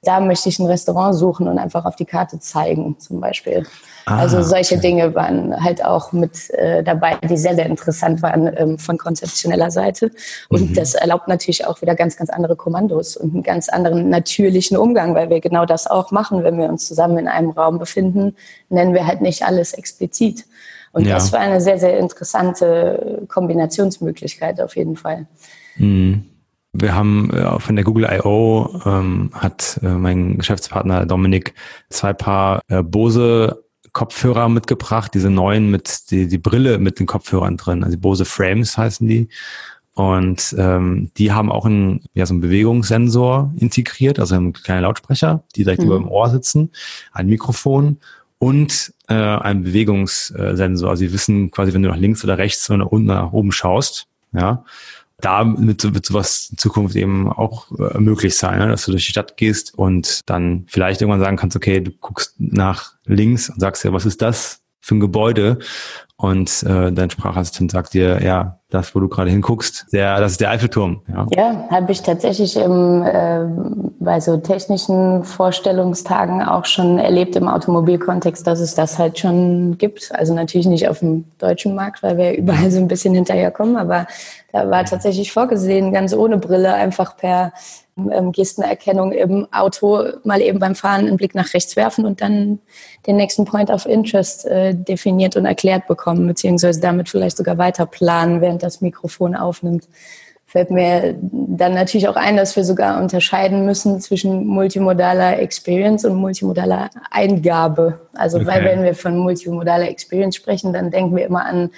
da 0.06 0.20
möchte 0.20 0.48
ich 0.48 0.58
ein 0.58 0.66
Restaurant 0.66 1.14
suchen 1.14 1.48
und 1.48 1.58
einfach 1.58 1.84
auf 1.84 1.96
die 1.96 2.04
Karte 2.04 2.38
zeigen, 2.38 2.98
zum 2.98 3.20
Beispiel. 3.20 3.66
Ah, 4.04 4.18
also 4.18 4.40
solche 4.42 4.76
okay. 4.76 4.88
Dinge 4.88 5.14
waren 5.16 5.64
halt 5.64 5.84
auch 5.84 6.12
mit 6.12 6.48
äh, 6.50 6.84
dabei, 6.84 7.16
die 7.28 7.36
sehr, 7.36 7.56
sehr 7.56 7.66
interessant 7.66 8.22
waren 8.22 8.48
ähm, 8.56 8.78
von 8.78 8.98
konzeptioneller 8.98 9.72
Seite. 9.72 10.12
Und 10.48 10.70
mhm. 10.70 10.74
das 10.74 10.94
erlaubt 10.94 11.26
natürlich 11.26 11.66
auch 11.66 11.82
wieder 11.82 11.96
ganz, 11.96 12.16
ganz 12.16 12.30
andere 12.30 12.54
Kommandos 12.54 13.16
und 13.16 13.34
einen 13.34 13.42
ganz 13.42 13.68
anderen 13.68 14.08
natürlichen 14.08 14.76
Umgang, 14.76 15.16
weil 15.16 15.28
wir 15.28 15.40
genau 15.40 15.66
das 15.66 15.88
auch 15.88 16.12
machen, 16.12 16.44
wenn 16.44 16.56
wir 16.56 16.68
uns 16.68 16.86
zusammen 16.86 17.18
in 17.18 17.26
einem 17.26 17.50
Raum 17.50 17.80
befinden, 17.80 18.36
nennen 18.68 18.94
wir 18.94 19.08
halt 19.08 19.22
nicht 19.22 19.44
alles 19.44 19.72
explizit. 19.72 20.44
Und 20.92 21.04
ja. 21.04 21.14
das 21.14 21.32
war 21.32 21.40
eine 21.40 21.60
sehr, 21.60 21.78
sehr 21.78 21.98
interessante 21.98 23.24
Kombinationsmöglichkeit 23.28 24.60
auf 24.60 24.76
jeden 24.76 24.96
Fall. 24.96 25.26
Mhm. 25.76 26.26
Wir 26.80 26.94
haben 26.94 27.30
äh, 27.30 27.58
von 27.60 27.76
der 27.76 27.84
Google 27.84 28.08
I.O. 28.10 28.80
Ähm, 28.84 29.30
hat 29.32 29.80
äh, 29.82 29.88
mein 29.88 30.38
Geschäftspartner 30.38 31.06
Dominik 31.06 31.54
zwei 31.88 32.12
Paar 32.12 32.60
äh, 32.68 32.82
Bose 32.82 33.62
Kopfhörer 33.92 34.50
mitgebracht, 34.50 35.12
diese 35.14 35.30
neuen 35.30 35.70
mit 35.70 36.10
die, 36.10 36.28
die 36.28 36.36
Brille 36.36 36.78
mit 36.78 37.00
den 37.00 37.06
Kopfhörern 37.06 37.56
drin, 37.56 37.82
also 37.82 37.96
Bose 37.96 38.26
Frames 38.26 38.76
heißen 38.76 39.08
die. 39.08 39.28
Und 39.94 40.54
ähm, 40.58 41.10
die 41.16 41.32
haben 41.32 41.50
auch 41.50 41.64
einen, 41.64 42.04
ja, 42.12 42.26
so 42.26 42.34
einen 42.34 42.42
Bewegungssensor 42.42 43.54
integriert, 43.56 44.18
also 44.18 44.34
einen 44.34 44.52
kleinen 44.52 44.82
Lautsprecher, 44.82 45.44
die 45.54 45.64
direkt 45.64 45.80
mhm. 45.80 45.86
über 45.86 45.96
dem 45.96 46.08
Ohr 46.08 46.28
sitzen, 46.28 46.70
ein 47.12 47.28
Mikrofon 47.28 47.96
und 48.38 48.92
äh, 49.08 49.14
ein 49.14 49.62
Bewegungssensor. 49.62 50.90
Also 50.90 51.00
sie 51.00 51.14
wissen 51.14 51.50
quasi, 51.50 51.72
wenn 51.72 51.82
du 51.82 51.88
nach 51.88 51.96
links 51.96 52.22
oder 52.22 52.36
rechts 52.36 52.68
oder 52.68 52.80
nach 52.80 52.86
unten 52.88 53.06
nach 53.06 53.32
oben 53.32 53.52
schaust, 53.52 54.08
ja, 54.32 54.62
da 55.20 55.46
wird, 55.56 55.94
wird 55.94 56.06
sowas 56.06 56.48
in 56.50 56.58
Zukunft 56.58 56.94
eben 56.96 57.28
auch 57.30 57.70
äh, 57.78 57.98
möglich 57.98 58.36
sein, 58.36 58.58
ne? 58.58 58.68
dass 58.68 58.84
du 58.84 58.90
durch 58.90 59.06
die 59.06 59.12
Stadt 59.12 59.36
gehst 59.36 59.74
und 59.74 60.20
dann 60.28 60.66
vielleicht 60.68 61.00
irgendwann 61.00 61.20
sagen 61.20 61.36
kannst, 61.36 61.56
okay, 61.56 61.80
du 61.80 61.90
guckst 61.90 62.34
nach 62.38 62.94
links 63.04 63.48
und 63.48 63.60
sagst 63.60 63.84
ja, 63.84 63.92
was 63.92 64.06
ist 64.06 64.20
das 64.20 64.65
für 64.86 64.94
ein 64.94 65.00
Gebäude? 65.00 65.58
Und 66.18 66.62
äh, 66.62 66.92
dein 66.92 67.10
Sprachassistent 67.10 67.72
sagt 67.72 67.92
dir, 67.92 68.22
ja, 68.22 68.60
das, 68.70 68.94
wo 68.94 69.00
du 69.00 69.08
gerade 69.08 69.30
hinguckst, 69.30 69.86
der, 69.92 70.18
das 70.18 70.32
ist 70.32 70.40
der 70.40 70.50
Eiffelturm. 70.50 71.02
Ja, 71.08 71.26
ja 71.30 71.68
habe 71.70 71.92
ich 71.92 72.00
tatsächlich 72.00 72.56
im, 72.56 73.02
äh, 73.02 73.44
bei 74.00 74.18
so 74.20 74.38
technischen 74.38 75.24
Vorstellungstagen 75.24 76.42
auch 76.42 76.64
schon 76.64 76.98
erlebt 76.98 77.36
im 77.36 77.48
Automobilkontext, 77.48 78.46
dass 78.46 78.60
es 78.60 78.74
das 78.74 78.98
halt 78.98 79.18
schon 79.18 79.76
gibt. 79.76 80.10
Also 80.14 80.32
natürlich 80.32 80.66
nicht 80.66 80.88
auf 80.88 81.00
dem 81.00 81.26
deutschen 81.36 81.74
Markt, 81.74 82.02
weil 82.02 82.16
wir 82.16 82.36
überall 82.38 82.70
so 82.70 82.78
ein 82.78 82.88
bisschen 82.88 83.14
hinterherkommen, 83.14 83.76
aber 83.76 84.06
da 84.52 84.70
war 84.70 84.84
tatsächlich 84.84 85.32
vorgesehen, 85.32 85.92
ganz 85.92 86.14
ohne 86.14 86.38
Brille, 86.38 86.72
einfach 86.72 87.18
per 87.18 87.52
ähm, 87.96 88.32
Gestenerkennung 88.32 89.12
im 89.12 89.46
Auto 89.52 90.04
mal 90.24 90.42
eben 90.42 90.58
beim 90.58 90.74
Fahren 90.74 91.06
einen 91.06 91.16
Blick 91.16 91.34
nach 91.34 91.54
rechts 91.54 91.76
werfen 91.76 92.04
und 92.04 92.20
dann 92.20 92.58
den 93.06 93.16
nächsten 93.16 93.44
Point 93.44 93.70
of 93.70 93.86
Interest 93.86 94.44
äh, 94.46 94.74
definiert 94.74 95.36
und 95.36 95.46
erklärt 95.46 95.86
bekommen, 95.86 96.26
beziehungsweise 96.26 96.80
damit 96.80 97.08
vielleicht 97.08 97.38
sogar 97.38 97.56
weiter 97.58 97.86
planen, 97.86 98.40
während 98.40 98.62
das 98.62 98.80
Mikrofon 98.82 99.34
aufnimmt. 99.34 99.88
Fällt 100.44 100.70
mir 100.70 101.16
dann 101.20 101.74
natürlich 101.74 102.06
auch 102.06 102.16
ein, 102.16 102.36
dass 102.36 102.54
wir 102.54 102.64
sogar 102.64 103.00
unterscheiden 103.02 103.64
müssen 103.64 104.00
zwischen 104.00 104.46
multimodaler 104.46 105.40
Experience 105.40 106.04
und 106.04 106.14
multimodaler 106.14 106.90
Eingabe. 107.10 108.00
Also, 108.14 108.36
okay. 108.36 108.46
weil 108.46 108.64
wenn 108.64 108.82
wir 108.84 108.94
von 108.94 109.16
multimodaler 109.16 109.88
Experience 109.88 110.36
sprechen, 110.36 110.72
dann 110.72 110.90
denken 110.90 111.16
wir 111.16 111.26
immer 111.26 111.44
an, 111.46 111.70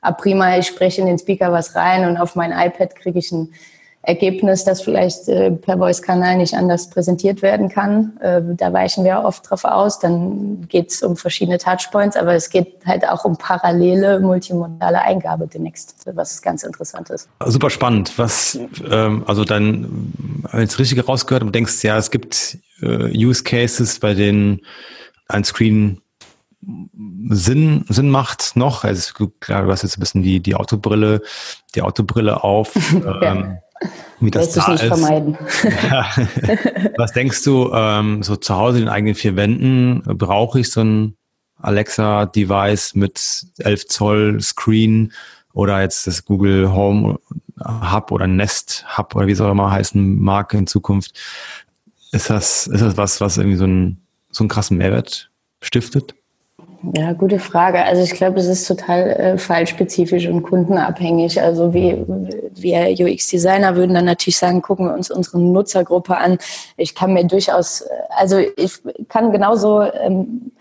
ah, 0.00 0.12
prima, 0.12 0.56
ich 0.56 0.66
spreche 0.66 1.02
in 1.02 1.06
den 1.06 1.18
Speaker 1.18 1.52
was 1.52 1.76
rein 1.76 2.08
und 2.08 2.16
auf 2.16 2.34
mein 2.34 2.50
iPad 2.50 2.96
kriege 2.96 3.18
ich 3.18 3.30
ein 3.30 3.52
Ergebnis, 4.06 4.64
das 4.64 4.82
vielleicht 4.82 5.28
äh, 5.28 5.50
per 5.50 5.78
Voice-Kanal 5.78 6.36
nicht 6.36 6.54
anders 6.54 6.88
präsentiert 6.90 7.42
werden 7.42 7.68
kann. 7.68 8.16
Äh, 8.20 8.40
da 8.56 8.72
weichen 8.72 9.04
wir 9.04 9.22
oft 9.24 9.50
drauf 9.50 9.64
aus. 9.64 9.98
Dann 9.98 10.68
geht 10.68 10.92
es 10.92 11.02
um 11.02 11.16
verschiedene 11.16 11.58
Touchpoints, 11.58 12.16
aber 12.16 12.34
es 12.34 12.50
geht 12.50 12.86
halt 12.86 13.06
auch 13.08 13.24
um 13.24 13.36
parallele 13.36 14.20
multimodale 14.20 15.02
Eingabe 15.02 15.48
demnächst, 15.48 16.06
was 16.14 16.40
ganz 16.40 16.62
interessant 16.62 17.10
ist. 17.10 17.28
Super 17.44 17.68
spannend. 17.68 18.12
Was, 18.16 18.58
ähm, 18.88 19.24
also 19.26 19.44
dann, 19.44 20.12
wenn 20.52 20.62
ich 20.62 20.70
es 20.70 20.78
richtig 20.78 21.06
rausgehört 21.08 21.42
und 21.42 21.54
denkst, 21.54 21.82
ja, 21.82 21.98
es 21.98 22.10
gibt 22.12 22.58
äh, 22.82 23.12
Use 23.12 23.42
Cases, 23.42 23.98
bei 23.98 24.14
denen 24.14 24.60
ein 25.28 25.42
Screen 25.42 26.00
Sinn, 27.28 27.84
Sinn 27.88 28.10
macht 28.10 28.56
noch. 28.56 28.84
Also 28.84 29.28
klar, 29.40 29.64
du 29.64 29.70
hast 29.70 29.82
jetzt 29.82 29.96
ein 29.96 30.00
bisschen 30.00 30.22
die, 30.22 30.40
die 30.40 30.54
Autobrille, 30.54 31.22
die 31.74 31.82
Autobrille 31.82 32.42
auf. 32.42 32.72
ähm, 33.22 33.58
wie 34.20 34.30
das 34.30 34.52
da 34.52 34.70
nicht 34.70 34.82
ist. 34.82 34.88
vermeiden. 34.88 35.38
Ja. 35.90 36.06
Was 36.96 37.12
denkst 37.12 37.42
du, 37.44 37.70
ähm, 37.72 38.22
so 38.22 38.36
zu 38.36 38.56
Hause 38.56 38.78
in 38.78 38.84
den 38.84 38.92
eigenen 38.92 39.14
vier 39.14 39.36
Wänden, 39.36 40.02
brauche 40.04 40.60
ich 40.60 40.70
so 40.70 40.82
ein 40.82 41.16
Alexa-Device 41.60 42.94
mit 42.94 43.46
11 43.58 43.86
Zoll 43.86 44.40
Screen 44.40 45.12
oder 45.52 45.80
jetzt 45.80 46.06
das 46.06 46.24
Google 46.24 46.72
Home 46.72 47.18
Hub 47.64 48.12
oder 48.12 48.26
Nest 48.26 48.84
Hub 48.96 49.14
oder 49.14 49.26
wie 49.26 49.32
es 49.32 49.40
auch 49.40 49.50
immer 49.50 49.70
heißen 49.70 50.20
mag 50.20 50.52
in 50.54 50.66
Zukunft? 50.66 51.18
Ist 52.12 52.30
das, 52.30 52.66
ist 52.66 52.80
das 52.80 52.96
was, 52.96 53.20
was 53.20 53.36
irgendwie 53.36 53.56
so, 53.56 53.66
ein, 53.66 54.00
so 54.30 54.42
einen 54.42 54.48
krassen 54.48 54.76
Mehrwert 54.76 55.30
stiftet? 55.60 56.14
Ja, 56.94 57.12
gute 57.14 57.38
Frage. 57.38 57.82
Also 57.82 58.02
ich 58.02 58.12
glaube, 58.12 58.38
es 58.38 58.46
ist 58.46 58.66
total 58.66 59.10
äh, 59.10 59.38
fallspezifisch 59.38 60.26
und 60.28 60.42
kundenabhängig. 60.42 61.40
Also 61.40 61.74
wie 61.74 62.04
wir 62.54 63.06
UX-Designer 63.06 63.76
würden 63.76 63.94
dann 63.94 64.04
natürlich 64.04 64.36
sagen, 64.36 64.62
gucken 64.62 64.86
wir 64.86 64.94
uns 64.94 65.10
unsere 65.10 65.40
Nutzergruppe 65.40 66.16
an. 66.16 66.38
Ich 66.76 66.94
kann 66.94 67.14
mir 67.14 67.24
durchaus, 67.24 67.80
äh, 67.80 67.88
also 68.10 68.38
ich 68.38 68.80
kann 69.08 69.32
genauso 69.32 69.82
ähm, 69.82 70.52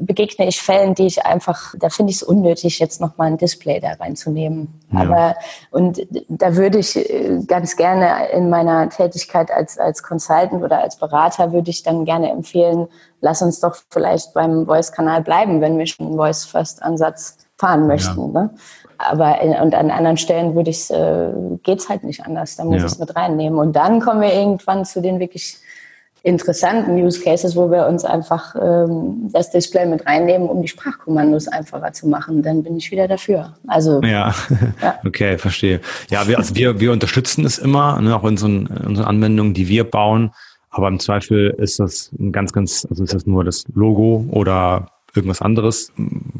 begegne 0.00 0.46
ich 0.46 0.60
Fällen, 0.60 0.94
die 0.94 1.06
ich 1.06 1.24
einfach, 1.24 1.74
da 1.78 1.88
finde 1.88 2.10
ich 2.10 2.16
es 2.16 2.22
unnötig, 2.22 2.78
jetzt 2.78 3.00
nochmal 3.00 3.28
ein 3.28 3.38
Display 3.38 3.80
da 3.80 3.92
reinzunehmen. 3.92 4.80
Ja. 4.92 5.00
Aber, 5.00 5.34
und 5.70 6.06
da 6.28 6.56
würde 6.56 6.78
ich 6.78 6.96
äh, 6.96 7.40
ganz 7.46 7.76
gerne 7.76 8.30
in 8.32 8.50
meiner 8.50 8.88
Tätigkeit 8.88 9.50
als, 9.50 9.78
als 9.78 10.02
Consultant 10.02 10.62
oder 10.62 10.80
als 10.80 10.96
Berater 10.96 11.52
würde 11.52 11.70
ich 11.70 11.82
dann 11.82 12.04
gerne 12.04 12.30
empfehlen, 12.30 12.88
lass 13.20 13.42
uns 13.42 13.60
doch 13.60 13.76
vielleicht 13.90 14.34
beim 14.34 14.66
Voice-Kanal 14.66 15.22
bleiben, 15.22 15.60
wenn 15.60 15.78
wir 15.78 15.86
schon 15.86 16.06
einen 16.06 16.16
Voice-First-Ansatz 16.16 17.38
fahren 17.56 17.86
möchten. 17.86 18.34
Ja. 18.34 18.42
Ne? 18.42 18.50
Aber 18.98 19.40
in, 19.40 19.52
und 19.54 19.74
an 19.74 19.90
anderen 19.90 20.16
Stellen 20.16 20.54
würde 20.54 20.70
ich 20.70 20.90
äh, 20.90 21.32
geht's 21.62 21.88
halt 21.88 22.04
nicht 22.04 22.24
anders. 22.24 22.56
Da 22.56 22.64
muss 22.64 22.78
ja. 22.78 22.86
ich 22.86 22.92
es 22.92 22.98
mit 22.98 23.14
reinnehmen. 23.14 23.58
Und 23.58 23.74
dann 23.76 24.00
kommen 24.00 24.20
wir 24.22 24.32
irgendwann 24.32 24.84
zu 24.84 25.00
den 25.00 25.20
wirklich 25.20 25.58
interessanten 26.26 26.96
Use 26.96 27.22
Cases, 27.22 27.54
wo 27.54 27.70
wir 27.70 27.86
uns 27.86 28.04
einfach 28.04 28.56
ähm, 28.60 29.30
das 29.32 29.52
Display 29.52 29.86
mit 29.86 30.04
reinnehmen, 30.06 30.48
um 30.48 30.60
die 30.60 30.66
Sprachkommandos 30.66 31.46
einfacher 31.46 31.92
zu 31.92 32.08
machen. 32.08 32.42
Dann 32.42 32.64
bin 32.64 32.76
ich 32.76 32.90
wieder 32.90 33.06
dafür. 33.06 33.54
Also 33.68 34.02
ja, 34.02 34.34
ja. 34.82 34.98
okay, 35.06 35.38
verstehe. 35.38 35.80
Ja, 36.10 36.26
wir, 36.26 36.36
also 36.36 36.56
wir, 36.56 36.80
wir 36.80 36.90
unterstützen 36.90 37.44
es 37.44 37.58
immer, 37.58 38.00
ne, 38.00 38.16
auch 38.16 38.24
in 38.24 38.30
unseren, 38.30 38.66
in 38.66 38.86
unseren 38.88 39.06
Anwendungen, 39.06 39.54
die 39.54 39.68
wir 39.68 39.84
bauen. 39.84 40.32
Aber 40.70 40.88
im 40.88 40.98
Zweifel 40.98 41.54
ist 41.58 41.78
das 41.78 42.10
ein 42.18 42.32
ganz, 42.32 42.52
ganz, 42.52 42.86
also 42.90 43.04
ist 43.04 43.14
das 43.14 43.24
nur 43.24 43.44
das 43.44 43.64
Logo 43.72 44.26
oder 44.30 44.88
irgendwas 45.14 45.40
anderes, 45.40 45.92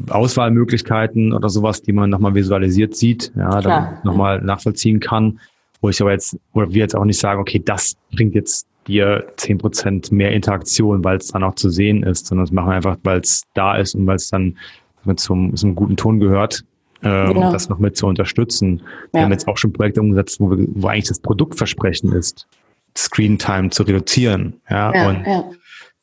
Auswahlmöglichkeiten 0.09 1.31
oder 1.33 1.47
sowas, 1.47 1.81
die 1.81 1.93
man 1.93 2.09
nochmal 2.09 2.35
visualisiert 2.35 2.95
sieht, 2.95 3.31
ja, 3.35 3.61
dann 3.61 3.97
nochmal 4.03 4.41
nachvollziehen 4.41 4.99
kann, 4.99 5.39
wo 5.81 5.89
ich 5.89 6.01
aber 6.01 6.11
jetzt, 6.11 6.37
oder 6.53 6.71
wir 6.71 6.81
jetzt 6.81 6.95
auch 6.95 7.05
nicht 7.05 7.19
sagen, 7.19 7.39
okay, 7.39 7.61
das 7.63 7.95
bringt 8.11 8.35
jetzt 8.35 8.67
dir 8.87 9.27
zehn 9.37 9.57
Prozent 9.57 10.11
mehr 10.11 10.31
Interaktion, 10.31 11.03
weil 11.03 11.17
es 11.17 11.27
dann 11.27 11.43
auch 11.43 11.55
zu 11.55 11.69
sehen 11.69 12.03
ist, 12.03 12.27
sondern 12.27 12.45
das 12.45 12.51
machen 12.51 12.69
wir 12.69 12.75
einfach, 12.75 12.97
weil 13.03 13.19
es 13.19 13.43
da 13.53 13.77
ist 13.77 13.95
und 13.95 14.07
weil 14.07 14.15
es 14.15 14.29
dann 14.29 14.57
mit 15.03 15.19
zum, 15.19 15.55
zum 15.55 15.75
guten 15.75 15.97
Ton 15.97 16.19
gehört, 16.19 16.63
äh, 17.01 17.27
genau. 17.27 17.51
das 17.51 17.69
noch 17.69 17.79
mit 17.79 17.95
zu 17.97 18.07
unterstützen. 18.07 18.81
Wir 19.13 19.21
haben 19.21 19.31
jetzt 19.31 19.47
auch 19.47 19.57
schon 19.57 19.73
Projekte 19.73 20.01
umgesetzt, 20.01 20.39
wo, 20.39 20.49
wir, 20.51 20.65
wo 20.69 20.87
eigentlich 20.87 21.07
das 21.07 21.19
Produktversprechen 21.19 22.11
ist, 22.11 22.47
Screen 22.95 23.37
Time 23.37 23.69
zu 23.69 23.83
reduzieren. 23.83 24.59
Ja, 24.69 24.93
ja 24.93 25.09
und 25.09 25.25
ja. 25.25 25.43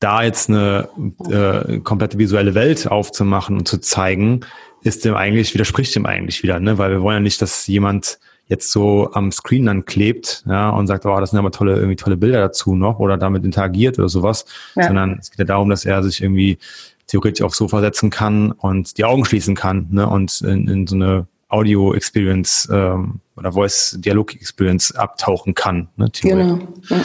da 0.00 0.22
jetzt 0.22 0.48
eine 0.48 0.88
äh, 1.28 1.80
komplette 1.80 2.18
visuelle 2.18 2.54
Welt 2.54 2.86
aufzumachen 2.86 3.58
und 3.58 3.68
zu 3.68 3.78
zeigen, 3.78 4.40
ist 4.82 5.04
dem 5.04 5.14
eigentlich, 5.14 5.54
widerspricht 5.54 5.94
dem 5.96 6.06
eigentlich 6.06 6.42
wieder, 6.42 6.60
ne? 6.60 6.78
Weil 6.78 6.90
wir 6.90 7.02
wollen 7.02 7.16
ja 7.16 7.20
nicht, 7.20 7.40
dass 7.40 7.66
jemand 7.66 8.18
jetzt 8.46 8.70
so 8.70 9.10
am 9.12 9.32
Screen 9.32 9.66
dann 9.66 9.84
klebt, 9.84 10.44
ja, 10.46 10.70
und 10.70 10.86
sagt, 10.86 11.06
oh, 11.06 11.18
das 11.20 11.30
sind 11.30 11.38
aber 11.38 11.50
tolle, 11.50 11.76
irgendwie 11.76 11.96
tolle 11.96 12.16
Bilder 12.16 12.40
dazu 12.40 12.74
noch 12.74 12.98
oder 12.98 13.16
damit 13.16 13.44
interagiert 13.44 13.98
oder 13.98 14.08
sowas, 14.08 14.44
ja. 14.74 14.86
sondern 14.86 15.18
es 15.20 15.30
geht 15.30 15.38
ja 15.38 15.44
darum, 15.44 15.70
dass 15.70 15.84
er 15.84 16.02
sich 16.02 16.22
irgendwie 16.22 16.58
theoretisch 17.06 17.42
aufs 17.42 17.58
Sofa 17.58 17.80
setzen 17.80 18.10
kann 18.10 18.52
und 18.52 18.98
die 18.98 19.04
Augen 19.04 19.24
schließen 19.24 19.54
kann, 19.54 19.88
ne, 19.90 20.08
und 20.08 20.40
in, 20.42 20.68
in 20.68 20.86
so 20.86 20.94
eine 20.96 21.26
Audio-Experience 21.48 22.68
ähm, 22.72 23.20
oder 23.36 23.52
Voice-Dialog-Experience 23.52 24.94
abtauchen 24.94 25.54
kann, 25.54 25.88
ne, 25.96 26.10
Genau. 26.20 26.58
Ja. 26.88 27.04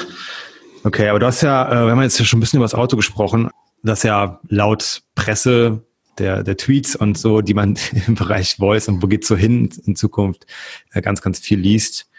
Okay, 0.83 1.09
aber 1.09 1.19
du 1.19 1.25
hast 1.25 1.41
ja, 1.41 1.67
äh, 1.67 1.85
wir 1.85 1.91
haben 1.91 2.01
jetzt 2.01 2.19
ja 2.19 2.25
schon 2.25 2.37
ein 2.37 2.41
bisschen 2.41 2.57
über 2.57 2.65
das 2.65 2.75
Auto 2.75 2.95
gesprochen, 2.95 3.49
das 3.83 4.03
ja 4.03 4.39
laut 4.47 5.01
Presse 5.15 5.83
der, 6.19 6.43
der 6.43 6.57
Tweets 6.57 6.95
und 6.95 7.17
so, 7.17 7.41
die 7.41 7.53
man 7.53 7.77
im 8.07 8.15
Bereich 8.15 8.55
Voice 8.57 8.87
und 8.87 9.01
wo 9.01 9.07
geht's 9.07 9.27
so 9.27 9.35
hin 9.35 9.69
in 9.85 9.95
Zukunft 9.95 10.45
äh, 10.93 11.01
ganz, 11.01 11.21
ganz 11.21 11.39
viel 11.39 11.59
liest. 11.59 12.09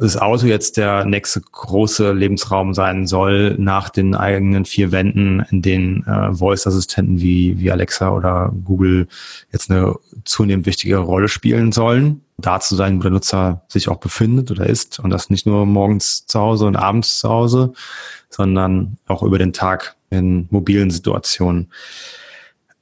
Das 0.00 0.16
Auto 0.16 0.46
jetzt 0.46 0.78
der 0.78 1.04
nächste 1.04 1.42
große 1.42 2.12
Lebensraum 2.12 2.72
sein 2.72 3.06
soll, 3.06 3.56
nach 3.58 3.90
den 3.90 4.14
eigenen 4.14 4.64
vier 4.64 4.92
Wänden, 4.92 5.44
in 5.50 5.60
denen 5.60 6.06
äh, 6.06 6.32
Voice-Assistenten 6.32 7.20
wie, 7.20 7.60
wie 7.60 7.70
Alexa 7.70 8.10
oder 8.10 8.50
Google 8.64 9.08
jetzt 9.52 9.70
eine 9.70 9.94
zunehmend 10.24 10.64
wichtige 10.64 10.96
Rolle 10.96 11.28
spielen 11.28 11.70
sollen. 11.70 12.22
Da 12.38 12.60
zu 12.60 12.76
sein, 12.76 12.96
wo 12.96 13.02
der 13.02 13.10
Nutzer 13.10 13.66
sich 13.68 13.90
auch 13.90 13.98
befindet 13.98 14.50
oder 14.50 14.66
ist. 14.66 15.00
Und 15.00 15.10
das 15.10 15.28
nicht 15.28 15.44
nur 15.44 15.66
morgens 15.66 16.24
zu 16.24 16.40
Hause 16.40 16.64
und 16.64 16.76
abends 16.76 17.18
zu 17.18 17.28
Hause, 17.28 17.74
sondern 18.30 18.96
auch 19.06 19.22
über 19.22 19.36
den 19.36 19.52
Tag 19.52 19.96
in 20.08 20.48
mobilen 20.50 20.90
Situationen. 20.90 21.70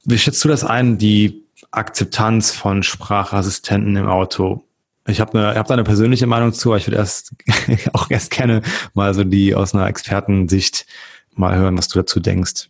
Wie 0.09 0.17
schätzt 0.17 0.43
du 0.43 0.47
das 0.47 0.63
ein, 0.63 0.97
die 0.97 1.43
Akzeptanz 1.69 2.49
von 2.49 2.81
Sprachassistenten 2.81 3.95
im 3.95 4.07
Auto? 4.07 4.63
Ich 5.07 5.21
habe 5.21 5.37
eine, 5.37 5.55
hab 5.55 5.67
da 5.67 5.75
eine 5.75 5.83
persönliche 5.83 6.25
Meinung 6.25 6.51
zu, 6.51 6.69
aber 6.69 6.77
ich 6.77 6.87
würde 6.87 6.97
erst 6.97 7.33
auch 7.93 8.09
erst 8.09 8.31
gerne 8.31 8.63
mal 8.95 9.13
so 9.13 9.23
die 9.23 9.53
aus 9.53 9.75
einer 9.75 9.85
Expertensicht 9.85 10.87
mal 11.35 11.55
hören, 11.55 11.77
was 11.77 11.89
du 11.89 11.99
dazu 11.99 12.19
denkst. 12.19 12.69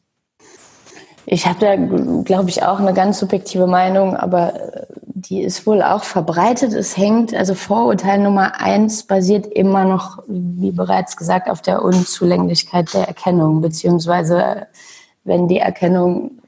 Ich 1.25 1.45
habe 1.45 1.59
da, 1.59 1.75
glaube 2.23 2.49
ich, 2.49 2.63
auch 2.63 2.79
eine 2.79 2.93
ganz 2.93 3.19
subjektive 3.19 3.67
Meinung, 3.67 4.17
aber 4.17 4.55
äh, 4.55 4.85
die 5.05 5.41
ist 5.41 5.65
wohl 5.65 5.81
auch 5.81 6.03
verbreitet. 6.03 6.73
Es 6.73 6.97
hängt, 6.97 7.33
also 7.33 7.53
Vorurteil 7.53 8.19
Nummer 8.19 8.59
eins 8.59 9.03
basiert 9.03 9.45
immer 9.45 9.85
noch, 9.85 10.23
wie 10.27 10.71
bereits 10.71 11.15
gesagt, 11.15 11.49
auf 11.49 11.61
der 11.61 11.83
Unzulänglichkeit 11.83 12.93
der 12.93 13.07
Erkennung, 13.07 13.61
beziehungsweise 13.61 14.67
wenn 15.23 15.47
die 15.47 15.59
Erkennung 15.59 16.38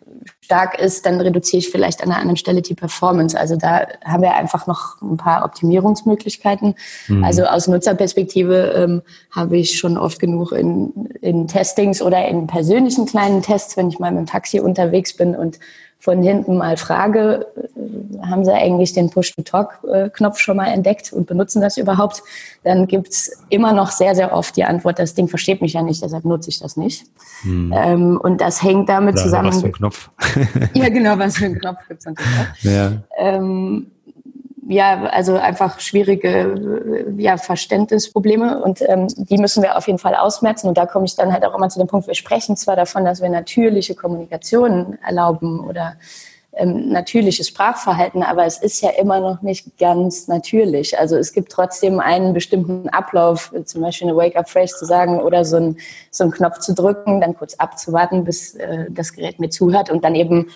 stark 0.52 0.78
ist, 0.78 1.06
dann 1.06 1.22
reduziere 1.22 1.60
ich 1.60 1.70
vielleicht 1.70 2.04
an 2.04 2.10
einer 2.10 2.20
anderen 2.20 2.36
Stelle 2.36 2.62
die 2.62 2.74
Performance. 2.74 3.40
Also 3.40 3.56
da 3.56 3.88
haben 4.04 4.22
wir 4.22 4.36
einfach 4.36 4.68
noch 4.68 5.02
ein 5.02 5.16
paar 5.16 5.46
Optimierungsmöglichkeiten. 5.46 6.76
Mhm. 7.08 7.24
Also 7.24 7.46
aus 7.46 7.70
Nutzerperspektive 7.70 8.74
ähm, 8.76 9.02
habe 9.32 9.58
ich 9.58 9.80
schon 9.80 9.98
oft 9.98 10.20
genug 10.20 10.52
in, 10.52 11.08
in 11.22 11.48
Testings 11.48 12.02
oder 12.02 12.28
in 12.28 12.48
persönlichen 12.48 13.06
kleinen 13.06 13.42
Tests, 13.42 13.78
wenn 13.78 13.88
ich 13.88 14.00
mal 14.00 14.12
mit 14.12 14.20
dem 14.20 14.26
Taxi 14.26 14.60
unterwegs 14.60 15.16
bin 15.16 15.38
und 15.38 15.58
von 16.02 16.24
hinten 16.24 16.58
mal 16.58 16.78
frage, 16.78 17.48
äh, 17.56 18.26
haben 18.28 18.44
Sie 18.44 18.52
eigentlich 18.52 18.94
den 18.94 19.12
Push-to-Talk-Knopf 19.12 20.40
schon 20.40 20.58
mal 20.58 20.68
entdeckt 20.68 21.14
und 21.14 21.28
benutzen 21.28 21.62
das 21.62 21.78
überhaupt? 21.78 22.24
Dann 22.64 22.88
gibt's 22.88 23.44
immer 23.50 23.72
noch 23.72 23.92
sehr, 23.92 24.16
sehr 24.16 24.34
oft 24.34 24.58
die 24.58 24.64
Antwort, 24.64 25.00
das 25.00 25.14
Ding 25.14 25.28
versteht 25.28 25.62
mich 25.62 25.74
ja 25.74 25.84
nicht, 25.84 26.04
deshalb 26.04 26.26
nutze 26.26 26.50
ich 26.50 26.60
das 26.60 26.76
nicht. 26.76 27.06
Hm. 27.44 27.74
Ähm, 27.76 28.20
und 28.22 28.42
das 28.42 28.64
hängt 28.64 28.90
damit 28.90 29.14
Oder 29.14 29.24
zusammen. 29.24 29.50
Was 29.50 29.62
für 29.62 29.68
ein 29.68 29.72
Knopf? 29.72 30.10
ja, 30.74 30.90
genau, 30.90 31.18
was 31.20 31.38
für 31.38 31.46
ein 31.46 31.60
Knopf 31.60 31.88
gibt's 31.88 32.06
natürlich 32.06 32.32
auch. 32.32 32.64
Ja. 32.64 32.92
Ähm, 33.18 33.92
ja, 34.72 35.04
also 35.04 35.36
einfach 35.36 35.80
schwierige 35.80 37.06
ja, 37.18 37.38
Verständnisprobleme 37.38 38.64
und 38.64 38.82
ähm, 38.88 39.08
die 39.16 39.38
müssen 39.38 39.62
wir 39.64 39.78
auf 39.78 39.88
jeden 39.88 40.00
Fall 40.00 40.16
ausmerzen. 40.16 40.68
Und 40.68 40.78
da 40.78 40.86
komme 40.86 41.06
ich 41.06 41.16
dann 41.16 41.34
halt 41.34 41.46
auch 41.46 41.56
immer 41.56 41.70
zu 41.70 41.80
dem 41.80 41.88
Punkt, 41.88 42.08
wir 42.08 42.16
sprechen 42.16 42.56
zwar 42.56 42.76
davon, 42.76 43.04
dass 43.04 43.22
wir 43.22 43.30
natürliche 43.30 43.96
Kommunikation 43.96 44.98
erlauben 45.06 45.60
oder 45.60 45.98
ähm, 46.54 46.90
natürliches 46.90 47.48
Sprachverhalten, 47.48 48.24
aber 48.24 48.46
es 48.46 48.58
ist 48.58 48.82
ja 48.82 48.90
immer 48.92 49.20
noch 49.20 49.42
nicht 49.42 49.78
ganz 49.78 50.28
natürlich. 50.28 50.98
Also 51.00 51.18
es 51.18 51.34
gibt 51.34 51.52
trotzdem 51.52 52.00
einen 52.00 52.34
bestimmten 52.34 52.90
Ablauf, 52.90 53.54
zum 53.66 53.82
Beispiel 53.82 54.10
eine 54.10 54.18
Wake-up-Phrase 54.18 54.76
zu 54.78 54.86
sagen 54.86 55.22
oder 55.22 55.46
so, 55.46 55.58
ein, 55.58 55.78
so 56.12 56.24
einen 56.24 56.34
Knopf 56.34 56.60
zu 56.60 56.74
drücken, 56.74 57.22
dann 57.22 57.36
kurz 57.36 57.56
abzuwarten, 57.56 58.24
bis 58.24 58.56
äh, 58.56 58.86
das 58.90 59.14
Gerät 59.14 59.40
mir 59.40 59.50
zuhört 59.50 59.90
und 59.90 60.04
dann 60.04 60.16
eben 60.16 60.48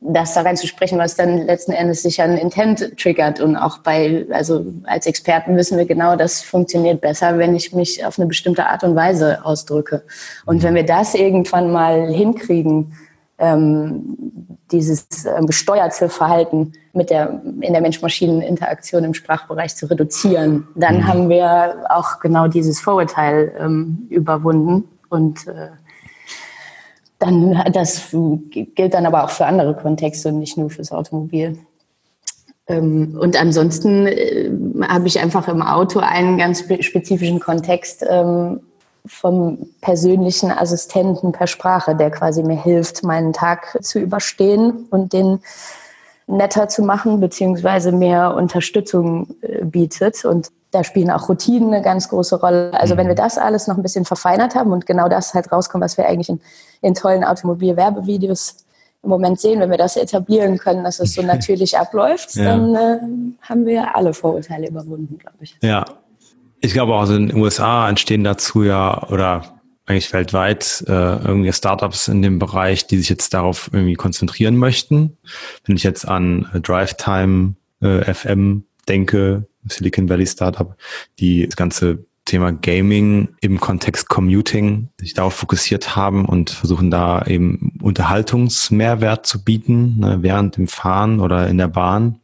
das 0.00 0.34
da 0.34 0.42
reinzusprechen, 0.42 0.98
was 0.98 1.16
dann 1.16 1.46
letzten 1.46 1.72
Endes 1.72 2.02
sich 2.02 2.20
an 2.20 2.36
Intent 2.36 2.98
triggert. 2.98 3.40
Und 3.40 3.56
auch 3.56 3.78
bei, 3.78 4.26
also 4.30 4.66
als 4.84 5.06
Experten 5.06 5.56
wissen 5.56 5.78
wir 5.78 5.86
genau, 5.86 6.16
das 6.16 6.42
funktioniert 6.42 7.00
besser, 7.00 7.38
wenn 7.38 7.56
ich 7.56 7.72
mich 7.72 8.04
auf 8.04 8.18
eine 8.18 8.26
bestimmte 8.26 8.66
Art 8.66 8.84
und 8.84 8.94
Weise 8.94 9.44
ausdrücke. 9.44 10.02
Und 10.44 10.62
wenn 10.62 10.74
wir 10.74 10.84
das 10.84 11.14
irgendwann 11.14 11.72
mal 11.72 12.08
hinkriegen, 12.08 12.92
ähm, 13.38 14.16
dieses 14.70 15.24
äh, 15.24 15.40
gesteuerte 15.44 16.08
Verhalten 16.08 16.72
mit 16.92 17.10
der, 17.10 17.40
in 17.60 17.72
der 17.72 17.80
Mensch-Maschinen-Interaktion 17.80 19.04
im 19.04 19.14
Sprachbereich 19.14 19.74
zu 19.76 19.86
reduzieren, 19.86 20.68
dann 20.74 20.98
mhm. 20.98 21.06
haben 21.06 21.28
wir 21.28 21.86
auch 21.88 22.20
genau 22.20 22.46
dieses 22.46 22.80
Vorurteil 22.80 23.52
ähm, 23.58 24.06
überwunden 24.10 24.88
und 25.08 25.46
äh, 25.46 25.70
dann, 27.18 27.62
das 27.72 28.08
gilt 28.50 28.94
dann 28.94 29.06
aber 29.06 29.24
auch 29.24 29.30
für 29.30 29.46
andere 29.46 29.74
Kontexte 29.74 30.28
und 30.28 30.38
nicht 30.38 30.56
nur 30.56 30.70
fürs 30.70 30.92
Automobil. 30.92 31.58
Ähm, 32.66 33.16
und 33.20 33.36
ansonsten 33.40 34.06
äh, 34.06 34.50
habe 34.88 35.06
ich 35.06 35.20
einfach 35.20 35.48
im 35.48 35.62
Auto 35.62 36.00
einen 36.00 36.38
ganz 36.38 36.64
spezifischen 36.80 37.40
Kontext 37.40 38.04
ähm, 38.08 38.60
vom 39.06 39.66
persönlichen 39.82 40.50
Assistenten 40.50 41.32
per 41.32 41.46
Sprache, 41.46 41.94
der 41.94 42.10
quasi 42.10 42.42
mir 42.42 42.60
hilft, 42.60 43.02
meinen 43.02 43.34
Tag 43.34 43.78
zu 43.82 43.98
überstehen 43.98 44.86
und 44.90 45.12
den 45.12 45.40
netter 46.26 46.68
zu 46.68 46.82
machen, 46.82 47.20
beziehungsweise 47.20 47.92
mehr 47.92 48.34
Unterstützung 48.34 49.28
äh, 49.42 49.64
bietet. 49.64 50.24
Und 50.24 50.48
da 50.70 50.82
spielen 50.84 51.10
auch 51.10 51.28
Routinen 51.28 51.72
eine 51.72 51.82
ganz 51.82 52.08
große 52.08 52.40
Rolle. 52.40 52.72
Also 52.74 52.96
wenn 52.96 53.06
wir 53.06 53.14
mhm. 53.14 53.18
das 53.18 53.38
alles 53.38 53.66
noch 53.66 53.76
ein 53.76 53.82
bisschen 53.82 54.04
verfeinert 54.04 54.54
haben 54.54 54.72
und 54.72 54.86
genau 54.86 55.08
das 55.08 55.34
halt 55.34 55.52
rauskommt, 55.52 55.84
was 55.84 55.96
wir 55.96 56.06
eigentlich 56.06 56.28
in, 56.28 56.40
in 56.80 56.94
tollen 56.94 57.24
Automobil-Werbevideos 57.24 58.64
im 59.02 59.10
Moment 59.10 59.38
sehen, 59.38 59.60
wenn 59.60 59.70
wir 59.70 59.78
das 59.78 59.96
etablieren 59.96 60.58
können, 60.58 60.82
dass 60.82 60.98
es 60.98 61.14
so 61.14 61.22
natürlich 61.26 61.78
abläuft, 61.78 62.34
ja. 62.36 62.44
dann 62.44 62.74
äh, 62.74 62.98
haben 63.42 63.66
wir 63.66 63.94
alle 63.94 64.14
Vorurteile 64.14 64.68
überwunden, 64.68 65.18
glaube 65.18 65.38
ich. 65.40 65.56
Ja. 65.62 65.84
Ich 66.60 66.72
glaube 66.72 66.94
auch 66.94 67.08
in 67.10 67.28
den 67.28 67.36
USA 67.36 67.86
entstehen 67.90 68.24
dazu 68.24 68.62
ja 68.62 69.06
oder 69.10 69.53
eigentlich 69.86 70.12
weltweit 70.12 70.84
äh, 70.86 70.92
irgendwie 70.92 71.52
Startups 71.52 72.08
in 72.08 72.22
dem 72.22 72.38
Bereich, 72.38 72.86
die 72.86 72.98
sich 72.98 73.08
jetzt 73.08 73.34
darauf 73.34 73.68
irgendwie 73.72 73.94
konzentrieren 73.94 74.56
möchten. 74.56 75.18
Wenn 75.64 75.76
ich 75.76 75.82
jetzt 75.82 76.08
an 76.08 76.48
äh, 76.54 76.60
DriveTime 76.60 77.54
äh, 77.80 78.14
FM 78.14 78.64
denke, 78.88 79.46
Silicon 79.68 80.08
Valley 80.08 80.26
Startup, 80.26 80.76
die 81.18 81.46
das 81.46 81.56
ganze 81.56 82.04
Thema 82.24 82.52
Gaming 82.52 83.28
im 83.40 83.60
Kontext 83.60 84.08
Commuting 84.08 84.88
sich 84.98 85.12
darauf 85.12 85.34
fokussiert 85.34 85.94
haben 85.94 86.24
und 86.24 86.50
versuchen 86.50 86.90
da 86.90 87.22
eben 87.26 87.78
Unterhaltungsmehrwert 87.82 89.26
zu 89.26 89.44
bieten 89.44 89.98
ne, 89.98 90.18
während 90.22 90.56
dem 90.56 90.66
Fahren 90.66 91.20
oder 91.20 91.48
in 91.48 91.58
der 91.58 91.68
Bahn. 91.68 92.20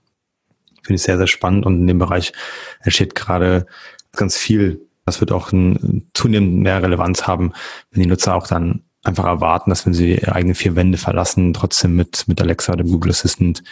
Finde 0.82 0.96
ich 0.96 1.02
sehr, 1.02 1.18
sehr 1.18 1.26
spannend 1.26 1.66
und 1.66 1.80
in 1.80 1.86
dem 1.86 1.98
Bereich 1.98 2.32
entsteht 2.80 3.14
gerade 3.14 3.66
ganz 4.12 4.38
viel. 4.38 4.80
Das 5.10 5.20
wird 5.20 5.32
auch 5.32 5.52
ein, 5.52 6.08
zunehmend 6.14 6.60
mehr 6.60 6.82
Relevanz 6.82 7.26
haben, 7.26 7.52
wenn 7.90 8.02
die 8.02 8.08
Nutzer 8.08 8.36
auch 8.36 8.46
dann 8.46 8.84
einfach 9.02 9.24
erwarten, 9.24 9.70
dass 9.70 9.86
wenn 9.86 9.94
sie 9.94 10.14
ihre 10.14 10.34
eigenen 10.34 10.54
vier 10.54 10.76
Wände 10.76 10.98
verlassen, 10.98 11.52
trotzdem 11.52 11.96
mit, 11.96 12.28
mit 12.28 12.40
Alexa 12.40 12.72
oder 12.72 12.84
Google 12.84 13.10
Assistant 13.10 13.62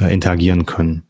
äh, 0.00 0.12
interagieren 0.12 0.66
können. 0.66 1.04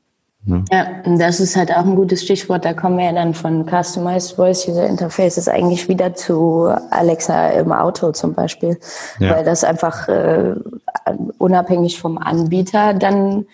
Ne? 0.44 0.64
Ja, 0.70 0.87
das 1.16 1.40
ist 1.40 1.57
halt 1.57 1.70
auch 1.70 1.87
ein 1.87 1.96
gutes 1.96 2.22
Stichwort. 2.22 2.64
Da 2.64 2.74
kommen 2.74 2.98
wir 2.98 3.07
ja 3.07 3.12
dann 3.12 3.33
von 3.33 3.64
Customized 3.66 4.37
Voice 4.37 4.68
User 4.68 4.87
Interfaces 4.87 5.48
eigentlich 5.48 5.88
wieder 5.88 6.14
zu 6.14 6.70
Alexa 6.90 7.48
im 7.50 7.72
Auto 7.72 8.12
zum 8.12 8.35
Beispiel, 8.35 8.79
ja. 9.18 9.37
weil 9.37 9.44
das 9.44 9.64
einfach 9.64 10.09
äh, 10.09 10.55
unabhängig 11.38 11.98
vom 11.98 12.18
Anbieter 12.18 12.92
dann 12.92 13.46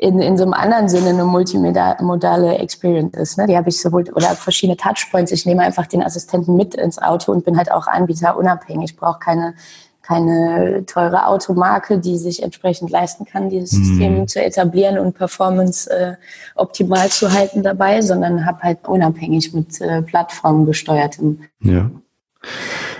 in, 0.00 0.20
in 0.20 0.36
so 0.36 0.44
einem 0.44 0.52
anderen 0.52 0.88
Sinne 0.88 1.10
eine 1.10 1.24
multimodale 1.24 2.58
Experience 2.58 3.16
ist. 3.16 3.38
Ne? 3.38 3.46
Die 3.46 3.56
habe 3.56 3.68
ich 3.68 3.80
sowohl 3.80 4.04
oder 4.14 4.28
verschiedene 4.28 4.76
Touchpoints. 4.76 5.32
Ich 5.32 5.44
nehme 5.44 5.62
einfach 5.62 5.86
den 5.86 6.02
Assistenten 6.02 6.54
mit 6.54 6.74
ins 6.76 6.98
Auto 6.98 7.32
und 7.32 7.44
bin 7.44 7.56
halt 7.56 7.72
auch 7.72 7.88
Anbieter 7.88 8.36
unabhängig. 8.36 8.92
Ich 8.92 8.96
brauche 8.96 9.18
keine 9.18 9.54
keine 10.02 10.86
teure 10.86 11.26
Automarke, 11.26 11.98
die 11.98 12.16
sich 12.16 12.42
entsprechend 12.42 12.88
leisten 12.88 13.26
kann, 13.26 13.50
dieses 13.50 13.72
mhm. 13.72 13.84
System 13.84 14.28
zu 14.28 14.42
etablieren 14.42 14.98
und 14.98 15.12
Performance 15.12 15.90
äh, 15.90 16.14
optimal 16.54 17.10
zu 17.10 17.30
halten 17.30 17.62
dabei, 17.62 18.00
sondern 18.00 18.46
habe 18.46 18.62
halt 18.62 18.88
unabhängig 18.88 19.52
mit 19.52 19.78
äh, 19.82 20.00
Plattformen 20.00 20.64
gesteuertem 20.64 21.40
ja. 21.60 21.90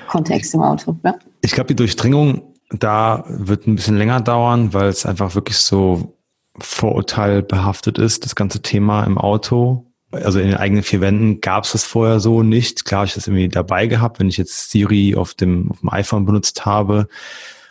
Kontext 0.07 0.53
im 0.53 0.61
Auto. 0.61 0.97
Ja. 1.03 1.15
Ich 1.41 1.53
glaube, 1.53 1.69
die 1.69 1.77
Durchdringung 1.77 2.43
da 2.71 3.25
wird 3.27 3.67
ein 3.67 3.77
bisschen 3.77 3.97
länger 3.97 4.21
dauern, 4.21 4.75
weil 4.75 4.89
es 4.89 5.07
einfach 5.07 5.35
wirklich 5.35 5.57
so 5.57 6.18
vorurteilbehaftet 6.61 7.99
ist, 7.99 8.25
das 8.25 8.35
ganze 8.35 8.63
Thema 8.63 9.05
im 9.05 9.19
Auto 9.19 9.89
also 10.11 10.39
in 10.39 10.47
den 10.49 10.57
eigenen 10.57 10.83
vier 10.83 11.01
Wänden 11.01 11.41
gab 11.41 11.65
es 11.65 11.73
das 11.73 11.85
vorher 11.85 12.21
so 12.21 12.43
nicht. 12.43 12.85
Klar, 12.85 13.05
ich 13.05 13.15
das 13.15 13.27
irgendwie 13.27 13.49
dabei 13.49 13.87
gehabt, 13.87 14.19
wenn 14.19 14.29
ich 14.29 14.37
jetzt 14.37 14.71
Siri 14.71 15.15
auf 15.15 15.35
dem, 15.35 15.71
auf 15.71 15.81
dem 15.81 15.91
iPhone 15.91 16.25
benutzt 16.25 16.65
habe. 16.65 17.09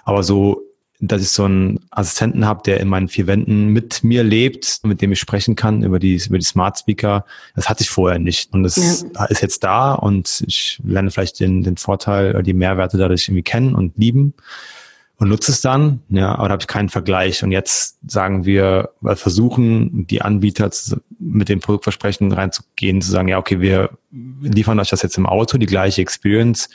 Aber 0.04 0.24
so, 0.24 0.62
dass 1.00 1.22
ich 1.22 1.30
so 1.30 1.46
einen 1.46 1.80
Assistenten 1.90 2.46
habe, 2.46 2.62
der 2.64 2.80
in 2.80 2.88
meinen 2.88 3.08
vier 3.08 3.28
Wänden 3.28 3.70
mit 3.70 4.04
mir 4.04 4.24
lebt, 4.24 4.80
mit 4.84 5.02
dem 5.02 5.12
ich 5.12 5.20
sprechen 5.20 5.56
kann 5.56 5.84
über 5.84 6.00
die, 6.00 6.22
über 6.26 6.38
die 6.38 6.46
Smart 6.46 6.78
Speaker, 6.78 7.26
das 7.56 7.70
hatte 7.70 7.84
ich 7.84 7.90
vorher 7.90 8.20
nicht. 8.20 8.54
Und 8.54 8.64
das 8.64 8.76
ja. 8.76 9.26
ist 9.26 9.42
jetzt 9.42 9.64
da 9.64 9.94
und 9.94 10.44
ich 10.46 10.80
lerne 10.84 11.10
vielleicht 11.10 11.40
den, 11.40 11.64
den 11.64 11.78
Vorteil 11.78 12.32
oder 12.32 12.44
die 12.44 12.54
Mehrwerte 12.54 12.98
dadurch 12.98 13.28
irgendwie 13.28 13.44
kennen 13.44 13.74
und 13.74 13.98
lieben 13.98 14.36
und 15.20 15.30
nutze 15.30 15.52
es 15.52 15.62
dann, 15.62 16.02
ja, 16.10 16.36
aber 16.36 16.48
da 16.48 16.52
habe 16.54 16.62
ich 16.62 16.68
keinen 16.68 16.90
Vergleich. 16.90 17.44
Und 17.44 17.52
jetzt 17.52 17.98
sagen 18.08 18.46
wir, 18.46 18.92
wir 19.02 19.16
versuchen, 19.16 20.06
die 20.06 20.22
Anbieter 20.22 20.70
mit 21.18 21.50
dem 21.50 21.60
Produktversprechen 21.60 22.32
reinzugehen, 22.32 23.02
zu 23.02 23.12
sagen, 23.12 23.28
ja, 23.28 23.40
okay, 23.40 23.60
wir 23.60 23.90
liefern 24.12 24.80
euch 24.80 24.90
das 24.90 25.02
jetzt 25.02 25.18
im 25.18 25.26
Auto, 25.26 25.58
die 25.58 25.66
gleiche 25.66 26.02
Experience. 26.02 26.70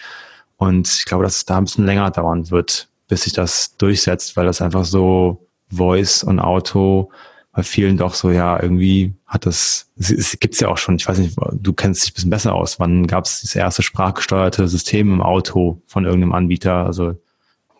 Und 0.56 0.88
ich 0.88 1.04
glaube, 1.04 1.22
dass 1.22 1.36
es 1.36 1.44
da 1.44 1.58
ein 1.58 1.64
bisschen 1.64 1.86
länger 1.86 2.10
dauern 2.10 2.50
wird, 2.50 2.88
bis 3.06 3.22
sich 3.22 3.32
das 3.32 3.76
durchsetzt, 3.76 4.36
weil 4.36 4.46
das 4.46 4.60
einfach 4.60 4.84
so 4.84 5.46
Voice 5.70 6.24
und 6.24 6.40
Auto 6.40 7.10
bei 7.52 7.62
vielen 7.62 7.98
doch 7.98 8.14
so, 8.14 8.30
ja, 8.30 8.60
irgendwie 8.60 9.12
hat 9.26 9.44
das, 9.44 9.90
es 9.98 10.38
gibt's 10.40 10.58
ja 10.60 10.68
auch 10.68 10.78
schon, 10.78 10.96
ich 10.96 11.06
weiß 11.06 11.18
nicht, 11.18 11.36
du 11.52 11.72
kennst 11.74 12.02
dich 12.02 12.10
ein 12.10 12.14
bisschen 12.14 12.30
besser 12.30 12.54
aus. 12.54 12.80
Wann 12.80 13.06
gab 13.06 13.26
es 13.26 13.42
das 13.42 13.54
erste 13.54 13.82
sprachgesteuerte 13.82 14.66
System 14.68 15.12
im 15.12 15.22
Auto 15.22 15.82
von 15.86 16.04
irgendeinem 16.04 16.32
Anbieter? 16.32 16.86
Also 16.86 17.14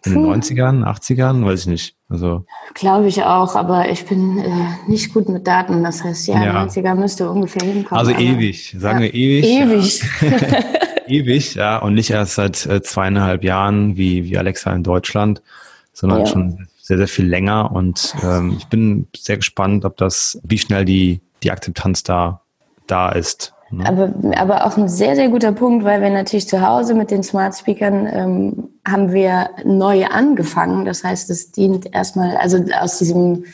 in 0.04 0.14
den 0.14 0.24
90ern, 0.24 0.84
80ern, 0.84 1.44
weiß 1.44 1.60
ich 1.60 1.66
nicht. 1.66 1.96
Also 2.08 2.44
Glaube 2.74 3.08
ich 3.08 3.22
auch, 3.22 3.54
aber 3.54 3.88
ich 3.88 4.04
bin 4.06 4.38
äh, 4.38 4.50
nicht 4.86 5.14
gut 5.14 5.28
mit 5.28 5.46
Daten. 5.46 5.82
Das 5.82 6.02
heißt, 6.02 6.26
ja, 6.28 6.44
ja. 6.44 6.64
90er 6.64 6.94
müsste 6.94 7.30
ungefähr 7.30 7.62
hinkommen. 7.62 7.98
Also 7.98 8.12
ewig, 8.12 8.76
sagen 8.78 9.00
ja, 9.00 9.04
wir 9.04 9.14
ewig. 9.14 9.44
Ewig. 9.46 10.02
Ja. 10.20 10.60
ewig, 11.06 11.54
ja. 11.54 11.78
Und 11.78 11.94
nicht 11.94 12.10
erst 12.10 12.34
seit 12.34 12.66
äh, 12.66 12.82
zweieinhalb 12.82 13.44
Jahren 13.44 13.96
wie, 13.96 14.24
wie 14.24 14.36
Alexa 14.36 14.72
in 14.72 14.82
Deutschland, 14.82 15.42
sondern 15.92 16.26
schon 16.26 16.68
sehr, 16.80 16.98
sehr 16.98 17.08
viel 17.08 17.26
länger. 17.26 17.70
Und 17.72 18.14
ähm, 18.22 18.56
ich 18.58 18.66
bin 18.66 19.06
sehr 19.16 19.36
gespannt, 19.36 19.84
ob 19.84 19.96
das, 19.96 20.40
wie 20.42 20.58
schnell 20.58 20.84
die, 20.84 21.20
die 21.42 21.50
Akzeptanz 21.50 22.02
da, 22.02 22.42
da 22.86 23.10
ist. 23.10 23.54
Ne? 23.72 23.86
Aber, 23.86 24.12
aber 24.36 24.66
auch 24.66 24.76
ein 24.76 24.88
sehr, 24.88 25.16
sehr 25.16 25.28
guter 25.28 25.52
Punkt, 25.52 25.84
weil 25.84 26.00
wir 26.02 26.10
natürlich 26.10 26.48
zu 26.48 26.66
Hause 26.66 26.94
mit 26.94 27.10
den 27.10 27.22
Smart 27.22 27.56
Speakern 27.56 28.06
ähm, 28.06 28.68
haben 28.86 29.12
wir 29.12 29.50
neu 29.64 30.04
angefangen. 30.06 30.84
Das 30.84 31.02
heißt, 31.02 31.30
es 31.30 31.52
dient 31.52 31.94
erstmal, 31.94 32.36
also 32.36 32.58
aus 32.78 32.98
diesem 32.98 33.44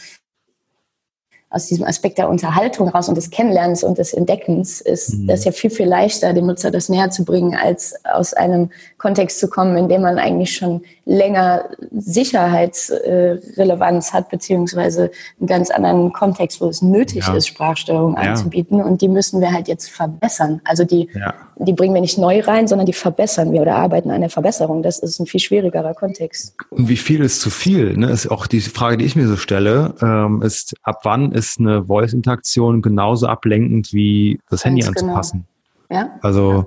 aus 1.51 1.67
diesem 1.67 1.87
Aspekt 1.87 2.19
der 2.19 2.29
Unterhaltung 2.29 2.89
raus 2.89 3.09
und 3.09 3.15
des 3.15 3.31
Kennenlernens 3.31 3.83
und 3.83 3.97
des 3.97 4.13
Entdeckens 4.13 4.83
ist 4.83 5.15
mhm. 5.15 5.29
das 5.29 5.47
ja 5.47 5.53
viel, 5.53 5.71
viel 5.71 5.87
leichter, 5.87 6.35
dem 6.35 6.45
Nutzer 6.47 6.71
das 6.71 6.91
näher 6.91 7.09
zu 7.09 7.25
bringen, 7.25 7.57
als 7.57 7.95
aus 8.05 8.35
einem 8.35 8.69
Kontext 8.99 9.41
zu 9.41 9.49
kommen, 9.49 9.79
in 9.79 9.89
dem 9.89 10.03
man 10.03 10.19
eigentlich 10.19 10.55
schon 10.55 10.83
länger 11.07 11.65
Sicherheitsrelevanz 11.91 14.13
hat, 14.13 14.29
beziehungsweise 14.29 15.11
einen 15.41 15.47
ganz 15.47 15.71
anderen 15.71 16.13
Kontext, 16.13 16.61
wo 16.61 16.67
es 16.67 16.83
nötig 16.83 17.27
ja. 17.27 17.35
ist, 17.35 17.49
Sprachsteuerung 17.49 18.17
ja. 18.17 18.25
anzubieten. 18.25 18.83
Und 18.83 19.01
die 19.01 19.09
müssen 19.09 19.41
wir 19.41 19.51
halt 19.51 19.69
jetzt 19.69 19.89
verbessern. 19.89 20.61
Also 20.65 20.85
die, 20.85 21.09
ja. 21.15 21.33
Die 21.59 21.73
bringen 21.73 21.95
wir 21.95 22.01
nicht 22.01 22.19
neu 22.19 22.41
rein, 22.41 22.69
sondern 22.69 22.87
die 22.87 22.93
verbessern 22.93 23.53
wir 23.53 23.63
oder 23.63 23.77
arbeiten 23.77 24.11
an 24.11 24.21
der 24.21 24.31
Verbesserung. 24.31 24.83
Das 24.83 24.99
ist 24.99 25.19
ein 25.19 25.27
viel 25.27 25.41
schwierigerer 25.41 25.95
Kontext. 25.95 26.55
Und 26.71 26.89
wie 26.89 26.97
viel 26.97 27.21
ist 27.21 27.41
zu 27.41 27.51
viel? 27.51 27.97
Ne? 27.97 28.11
Ist 28.11 28.31
auch 28.31 28.47
die 28.47 28.61
Frage, 28.61 28.97
die 28.97 29.05
ich 29.05 29.17
mir 29.17 29.27
so 29.27 29.37
stelle, 29.37 29.95
ähm, 30.01 30.43
ist, 30.43 30.75
ab 30.83 31.01
wann 31.03 31.33
ist 31.33 31.59
eine 31.59 31.85
Voice-Interaktion 31.85 32.83
genauso 32.83 33.27
ablenkend 33.27 33.93
wie 33.93 34.41
das 34.51 34.65
Handy 34.65 34.83
Ganz 34.83 34.97
genau. 34.97 35.13
anzupassen? 35.13 35.47
Genau. 35.89 36.01
Ja. 36.01 36.11
Also 36.23 36.67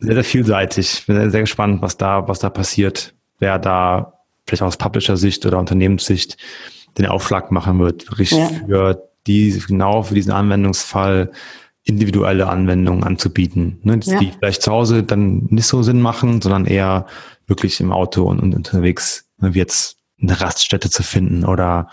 sehr, 0.00 0.14
sehr 0.14 0.24
vielseitig. 0.24 1.04
Bin 1.06 1.30
sehr 1.30 1.40
gespannt, 1.40 1.80
was 1.80 1.96
da, 1.96 2.26
was 2.28 2.38
da 2.38 2.50
passiert 2.50 3.14
wer 3.42 3.58
da 3.58 4.14
vielleicht 4.46 4.62
aus 4.62 4.78
Publisher-Sicht 4.78 5.44
oder 5.44 5.58
Unternehmenssicht 5.58 6.38
den 6.96 7.06
Aufschlag 7.06 7.50
machen 7.50 7.78
wird, 7.80 8.08
wirklich 8.08 8.30
ja. 8.30 8.48
für 8.66 9.08
die, 9.26 9.60
genau 9.66 10.02
für 10.02 10.14
diesen 10.14 10.32
Anwendungsfall 10.32 11.32
individuelle 11.84 12.48
Anwendungen 12.48 13.04
anzubieten, 13.04 13.78
ne, 13.82 13.98
die, 13.98 14.10
ja. 14.10 14.18
die 14.18 14.30
vielleicht 14.30 14.62
zu 14.62 14.70
Hause 14.70 15.02
dann 15.02 15.46
nicht 15.50 15.66
so 15.66 15.82
Sinn 15.82 16.00
machen, 16.00 16.40
sondern 16.40 16.66
eher 16.66 17.06
wirklich 17.46 17.80
im 17.80 17.92
Auto 17.92 18.24
und, 18.24 18.40
und 18.40 18.54
unterwegs, 18.54 19.26
ne, 19.38 19.54
wie 19.54 19.58
jetzt 19.58 19.96
eine 20.20 20.40
Raststätte 20.40 20.90
zu 20.90 21.02
finden 21.02 21.44
oder 21.44 21.88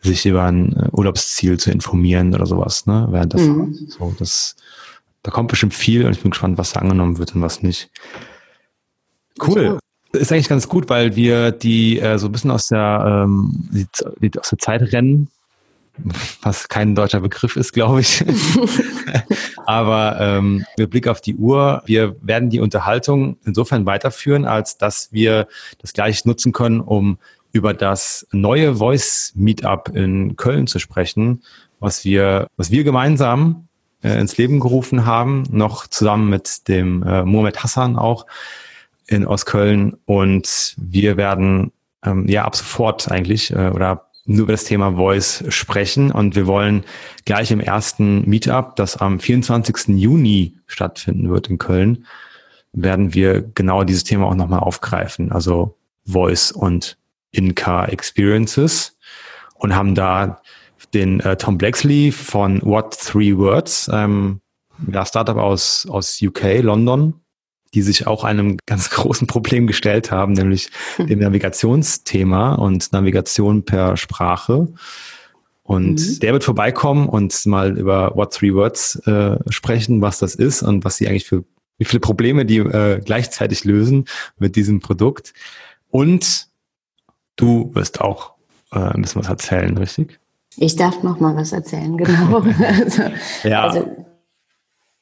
sich 0.00 0.26
über 0.26 0.44
ein 0.44 0.74
äh, 0.74 0.88
Urlaubsziel 0.92 1.58
zu 1.58 1.70
informieren 1.70 2.34
oder 2.34 2.46
sowas, 2.46 2.86
ne, 2.86 3.08
während 3.10 3.32
das, 3.32 3.40
mhm. 3.42 3.74
so, 3.88 4.14
das, 4.18 4.56
da 5.22 5.30
kommt 5.30 5.48
bestimmt 5.48 5.74
viel 5.74 6.04
und 6.04 6.12
ich 6.12 6.20
bin 6.20 6.30
gespannt, 6.30 6.58
was 6.58 6.72
da 6.72 6.80
angenommen 6.80 7.18
wird 7.18 7.34
und 7.34 7.42
was 7.42 7.62
nicht. 7.62 7.90
Cool 9.40 9.78
ist 10.16 10.32
eigentlich 10.32 10.48
ganz 10.48 10.68
gut, 10.68 10.88
weil 10.88 11.16
wir 11.16 11.52
die 11.52 12.00
äh, 12.00 12.18
so 12.18 12.26
ein 12.26 12.32
bisschen 12.32 12.50
aus 12.50 12.68
der, 12.68 13.24
ähm, 13.24 13.68
die, 13.70 13.86
die, 14.20 14.38
aus 14.38 14.50
der 14.50 14.58
Zeit 14.58 14.92
rennen, 14.92 15.28
was 16.42 16.68
kein 16.68 16.94
deutscher 16.94 17.20
Begriff 17.20 17.56
ist, 17.56 17.72
glaube 17.72 18.00
ich. 18.00 18.24
Aber 19.66 20.18
ähm, 20.20 20.64
mit 20.76 20.90
Blick 20.90 21.08
auf 21.08 21.20
die 21.20 21.36
Uhr, 21.36 21.82
wir 21.86 22.16
werden 22.20 22.50
die 22.50 22.60
Unterhaltung 22.60 23.38
insofern 23.44 23.86
weiterführen, 23.86 24.44
als 24.44 24.78
dass 24.78 25.12
wir 25.12 25.48
das 25.80 25.92
gleich 25.92 26.24
nutzen 26.24 26.52
können, 26.52 26.80
um 26.80 27.18
über 27.52 27.74
das 27.74 28.26
neue 28.32 28.76
Voice 28.76 29.32
Meetup 29.34 29.90
in 29.94 30.36
Köln 30.36 30.66
zu 30.66 30.78
sprechen, 30.78 31.42
was 31.80 32.04
wir, 32.04 32.48
was 32.56 32.70
wir 32.70 32.84
gemeinsam 32.84 33.68
äh, 34.02 34.20
ins 34.20 34.36
Leben 34.36 34.60
gerufen 34.60 35.06
haben, 35.06 35.44
noch 35.50 35.86
zusammen 35.86 36.28
mit 36.28 36.68
dem 36.68 37.02
äh, 37.02 37.24
Mohamed 37.24 37.62
Hassan 37.62 37.96
auch 37.96 38.26
in 39.06 39.26
Ostköln 39.26 39.96
und 40.04 40.74
wir 40.76 41.16
werden 41.16 41.72
ähm, 42.04 42.28
ja 42.28 42.44
ab 42.44 42.56
sofort 42.56 43.10
eigentlich 43.10 43.52
äh, 43.52 43.70
oder 43.70 44.05
nur 44.26 44.44
über 44.44 44.52
das 44.52 44.64
Thema 44.64 44.96
Voice 44.96 45.44
sprechen. 45.48 46.10
Und 46.10 46.34
wir 46.36 46.46
wollen 46.46 46.84
gleich 47.24 47.50
im 47.50 47.60
ersten 47.60 48.28
Meetup, 48.28 48.76
das 48.76 48.96
am 48.96 49.20
24. 49.20 49.88
Juni 49.96 50.56
stattfinden 50.66 51.30
wird 51.30 51.48
in 51.48 51.58
Köln, 51.58 52.06
werden 52.72 53.14
wir 53.14 53.42
genau 53.42 53.84
dieses 53.84 54.04
Thema 54.04 54.26
auch 54.26 54.34
nochmal 54.34 54.60
aufgreifen, 54.60 55.32
also 55.32 55.76
Voice 56.04 56.52
und 56.52 56.98
In-Car 57.30 57.92
Experiences 57.92 58.96
und 59.54 59.74
haben 59.74 59.94
da 59.94 60.40
den 60.94 61.20
äh, 61.20 61.36
Tom 61.36 61.58
Blexley 61.58 62.12
von 62.12 62.62
What 62.62 62.98
Three 62.98 63.36
Words, 63.36 63.90
ähm, 63.92 64.40
ja, 64.92 65.06
Startup 65.06 65.36
aus, 65.36 65.86
aus 65.90 66.20
UK, 66.20 66.60
London, 66.60 67.14
die 67.76 67.82
sich 67.82 68.06
auch 68.06 68.24
einem 68.24 68.56
ganz 68.64 68.90
großen 68.90 69.26
Problem 69.26 69.66
gestellt 69.66 70.10
haben, 70.10 70.32
nämlich 70.32 70.70
hm. 70.96 71.06
dem 71.06 71.18
Navigationsthema 71.20 72.54
und 72.54 72.92
Navigation 72.92 73.64
per 73.64 73.96
Sprache. 73.96 74.68
Und 75.62 76.00
mhm. 76.00 76.18
der 76.20 76.32
wird 76.32 76.44
vorbeikommen 76.44 77.08
und 77.08 77.44
mal 77.44 77.76
über 77.76 78.14
What 78.14 78.32
Three 78.32 78.54
Words 78.54 78.96
äh, 79.06 79.36
sprechen, 79.48 80.00
was 80.00 80.20
das 80.20 80.36
ist 80.36 80.62
und 80.62 80.84
was 80.84 80.96
sie 80.96 81.08
eigentlich 81.08 81.26
für 81.26 81.44
wie 81.78 81.84
viele 81.84 82.00
Probleme 82.00 82.46
die 82.46 82.58
äh, 82.58 83.00
gleichzeitig 83.04 83.64
lösen 83.64 84.06
mit 84.38 84.54
diesem 84.54 84.78
Produkt. 84.78 85.34
Und 85.90 86.46
du 87.34 87.74
wirst 87.74 88.00
auch 88.00 88.34
äh, 88.72 88.78
ein 88.78 89.02
bisschen 89.02 89.22
was 89.22 89.28
erzählen, 89.28 89.76
richtig? 89.76 90.20
Ich 90.56 90.76
darf 90.76 91.02
noch 91.02 91.18
mal 91.18 91.34
was 91.36 91.52
erzählen, 91.52 91.96
genau. 91.96 92.38
also, 92.64 93.02
ja. 93.42 93.62
Also, 93.64 94.06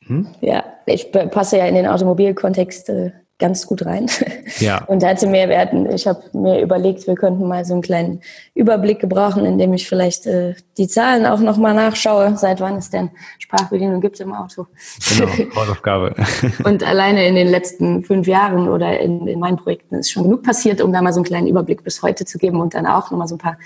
hm? 0.06 0.28
Ja, 0.40 0.64
ich 0.87 1.12
passe 1.12 1.59
ja 1.59 1.66
in 1.66 1.75
den 1.75 1.87
Automobilkontext 1.87 2.88
äh, 2.88 3.12
ganz 3.38 3.66
gut 3.66 3.85
rein. 3.85 4.07
Ja. 4.61 4.85
Und 4.85 5.03
dazu 5.03 5.27
mehr 5.27 5.49
werden. 5.49 5.90
Ich 5.90 6.07
habe 6.07 6.23
mir 6.33 6.61
überlegt, 6.61 7.09
wir 7.09 7.16
könnten 7.16 7.49
mal 7.49 7.64
so 7.64 7.73
einen 7.73 7.83
kleinen 7.83 8.20
Überblick 8.55 9.01
gebrauchen, 9.01 9.44
indem 9.44 9.75
ich 9.75 9.88
vielleicht 9.88 10.27
äh, 10.27 10.55
die 10.79 10.87
Zahlen 10.87 11.27
auch 11.27 11.40
nochmal 11.40 11.75
nachschaue, 11.75 12.37
seit 12.37 12.61
wann 12.61 12.77
es 12.77 12.90
denn 12.90 13.11
Sprachbedienung 13.38 14.01
gibt 14.01 14.20
im 14.20 14.33
Auto. 14.33 14.66
Genau, 15.09 15.33
Hausaufgabe. 15.57 16.14
Und 16.64 16.87
alleine 16.87 17.27
in 17.27 17.35
den 17.35 17.49
letzten 17.49 18.05
fünf 18.05 18.29
Jahren 18.29 18.68
oder 18.68 19.01
in, 19.01 19.27
in 19.27 19.40
meinen 19.40 19.57
Projekten 19.57 19.97
ist 19.97 20.12
schon 20.12 20.23
genug 20.23 20.44
passiert, 20.44 20.81
um 20.81 20.92
da 20.92 21.03
mal 21.03 21.12
so 21.12 21.18
einen 21.18 21.27
kleinen 21.27 21.49
Überblick 21.49 21.83
bis 21.83 22.03
heute 22.03 22.25
zu 22.25 22.38
geben 22.38 22.61
und 22.61 22.75
dann 22.75 22.87
auch 22.87 23.11
nochmal 23.11 23.27
so 23.27 23.35
ein 23.35 23.38
paar, 23.38 23.59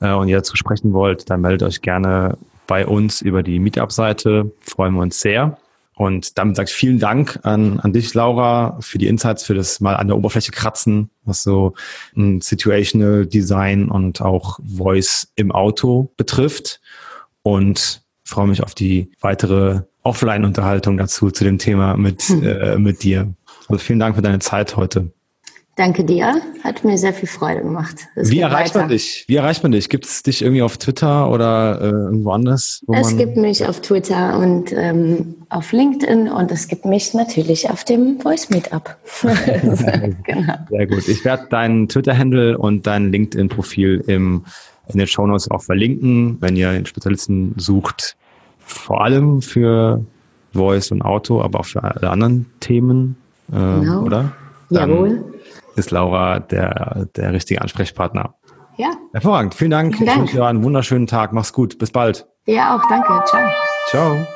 äh, 0.00 0.12
und 0.12 0.28
ihr 0.28 0.36
dazu 0.36 0.56
sprechen 0.56 0.92
wollt, 0.92 1.30
dann 1.30 1.40
meldet 1.40 1.62
euch 1.62 1.80
gerne 1.80 2.36
bei 2.66 2.86
uns 2.86 3.22
über 3.22 3.42
die 3.42 3.58
Meetup-Seite. 3.58 4.52
Freuen 4.60 4.94
wir 4.94 5.00
uns 5.00 5.20
sehr. 5.20 5.56
Und 5.94 6.36
damit 6.38 6.56
sage 6.56 6.68
ich 6.68 6.74
vielen 6.74 6.98
Dank 6.98 7.38
an, 7.42 7.80
an 7.80 7.92
dich, 7.92 8.12
Laura, 8.12 8.76
für 8.80 8.98
die 8.98 9.06
Insights, 9.06 9.44
für 9.44 9.54
das 9.54 9.80
mal 9.80 9.94
an 9.96 10.08
der 10.08 10.16
Oberfläche 10.16 10.50
kratzen, 10.50 11.10
was 11.24 11.42
so 11.42 11.74
ein 12.16 12.40
Situational 12.40 13.26
Design 13.26 13.88
und 13.88 14.20
auch 14.20 14.58
Voice 14.64 15.28
im 15.36 15.52
Auto 15.52 16.10
betrifft. 16.16 16.80
Und 17.42 18.01
freue 18.24 18.46
mich 18.46 18.62
auf 18.62 18.74
die 18.74 19.10
weitere 19.20 19.82
Offline-Unterhaltung 20.02 20.96
dazu, 20.96 21.30
zu 21.30 21.44
dem 21.44 21.58
Thema 21.58 21.96
mit, 21.96 22.22
hm. 22.22 22.42
äh, 22.42 22.78
mit 22.78 23.02
dir. 23.02 23.34
Also 23.68 23.78
vielen 23.78 23.98
Dank 23.98 24.16
für 24.16 24.22
deine 24.22 24.40
Zeit 24.40 24.76
heute. 24.76 25.12
Danke 25.76 26.04
dir. 26.04 26.34
Hat 26.62 26.84
mir 26.84 26.98
sehr 26.98 27.14
viel 27.14 27.28
Freude 27.28 27.62
gemacht. 27.62 27.96
Es 28.14 28.30
Wie 28.30 28.40
erreicht 28.40 28.74
weiter. 28.74 28.80
man 28.80 28.88
dich? 28.90 29.24
Wie 29.26 29.36
erreicht 29.36 29.62
man 29.62 29.72
dich? 29.72 29.88
Gibt 29.88 30.04
es 30.04 30.22
dich 30.22 30.42
irgendwie 30.42 30.60
auf 30.60 30.76
Twitter 30.76 31.30
oder 31.30 31.80
äh, 31.80 31.86
irgendwo 31.86 32.32
anders? 32.32 32.84
es 32.92 33.16
gibt 33.16 33.38
mich 33.38 33.66
auf 33.66 33.80
Twitter 33.80 34.38
und 34.38 34.70
ähm, 34.72 35.34
auf 35.48 35.72
LinkedIn 35.72 36.28
und 36.28 36.50
es 36.50 36.68
gibt 36.68 36.84
mich 36.84 37.14
natürlich 37.14 37.70
auf 37.70 37.84
dem 37.84 38.20
Voice 38.20 38.50
Meetup. 38.50 38.96
genau. 39.22 40.54
Sehr 40.68 40.86
gut. 40.86 41.08
Ich 41.08 41.24
werde 41.24 41.46
deinen 41.48 41.88
Twitter-Handle 41.88 42.58
und 42.58 42.86
dein 42.86 43.10
LinkedIn-Profil 43.10 44.04
im 44.08 44.44
in 44.88 44.98
den 44.98 45.06
Shownotes 45.06 45.50
auch 45.50 45.62
verlinken, 45.62 46.38
wenn 46.40 46.56
ihr 46.56 46.72
den 46.72 46.86
Spezialisten 46.86 47.54
sucht. 47.56 48.16
Vor 48.58 49.02
allem 49.02 49.42
für 49.42 50.04
Voice 50.52 50.90
und 50.92 51.02
Auto, 51.02 51.40
aber 51.42 51.60
auch 51.60 51.66
für 51.66 51.82
alle 51.82 52.10
anderen 52.10 52.46
Themen, 52.60 53.16
äh, 53.50 53.54
genau. 53.54 54.02
oder? 54.02 54.32
Dann, 54.70 54.90
Jawohl 54.90 55.24
ist 55.76 55.90
Laura 55.90 56.40
der, 56.40 57.06
der 57.16 57.32
richtige 57.32 57.62
Ansprechpartner. 57.62 58.34
Ja. 58.76 58.90
Hervorragend. 59.12 59.54
Vielen 59.54 59.70
Dank. 59.70 59.96
Vielen 59.96 60.06
Dank. 60.06 60.16
Ich 60.16 60.22
wünsche 60.22 60.36
dir 60.36 60.46
einen 60.46 60.62
wunderschönen 60.62 61.06
Tag. 61.06 61.32
Mach's 61.32 61.52
gut. 61.52 61.78
Bis 61.78 61.90
bald. 61.90 62.26
Ja, 62.46 62.76
auch. 62.76 62.88
Danke. 62.88 63.22
Ciao. 63.26 63.50
Ciao. 63.88 64.26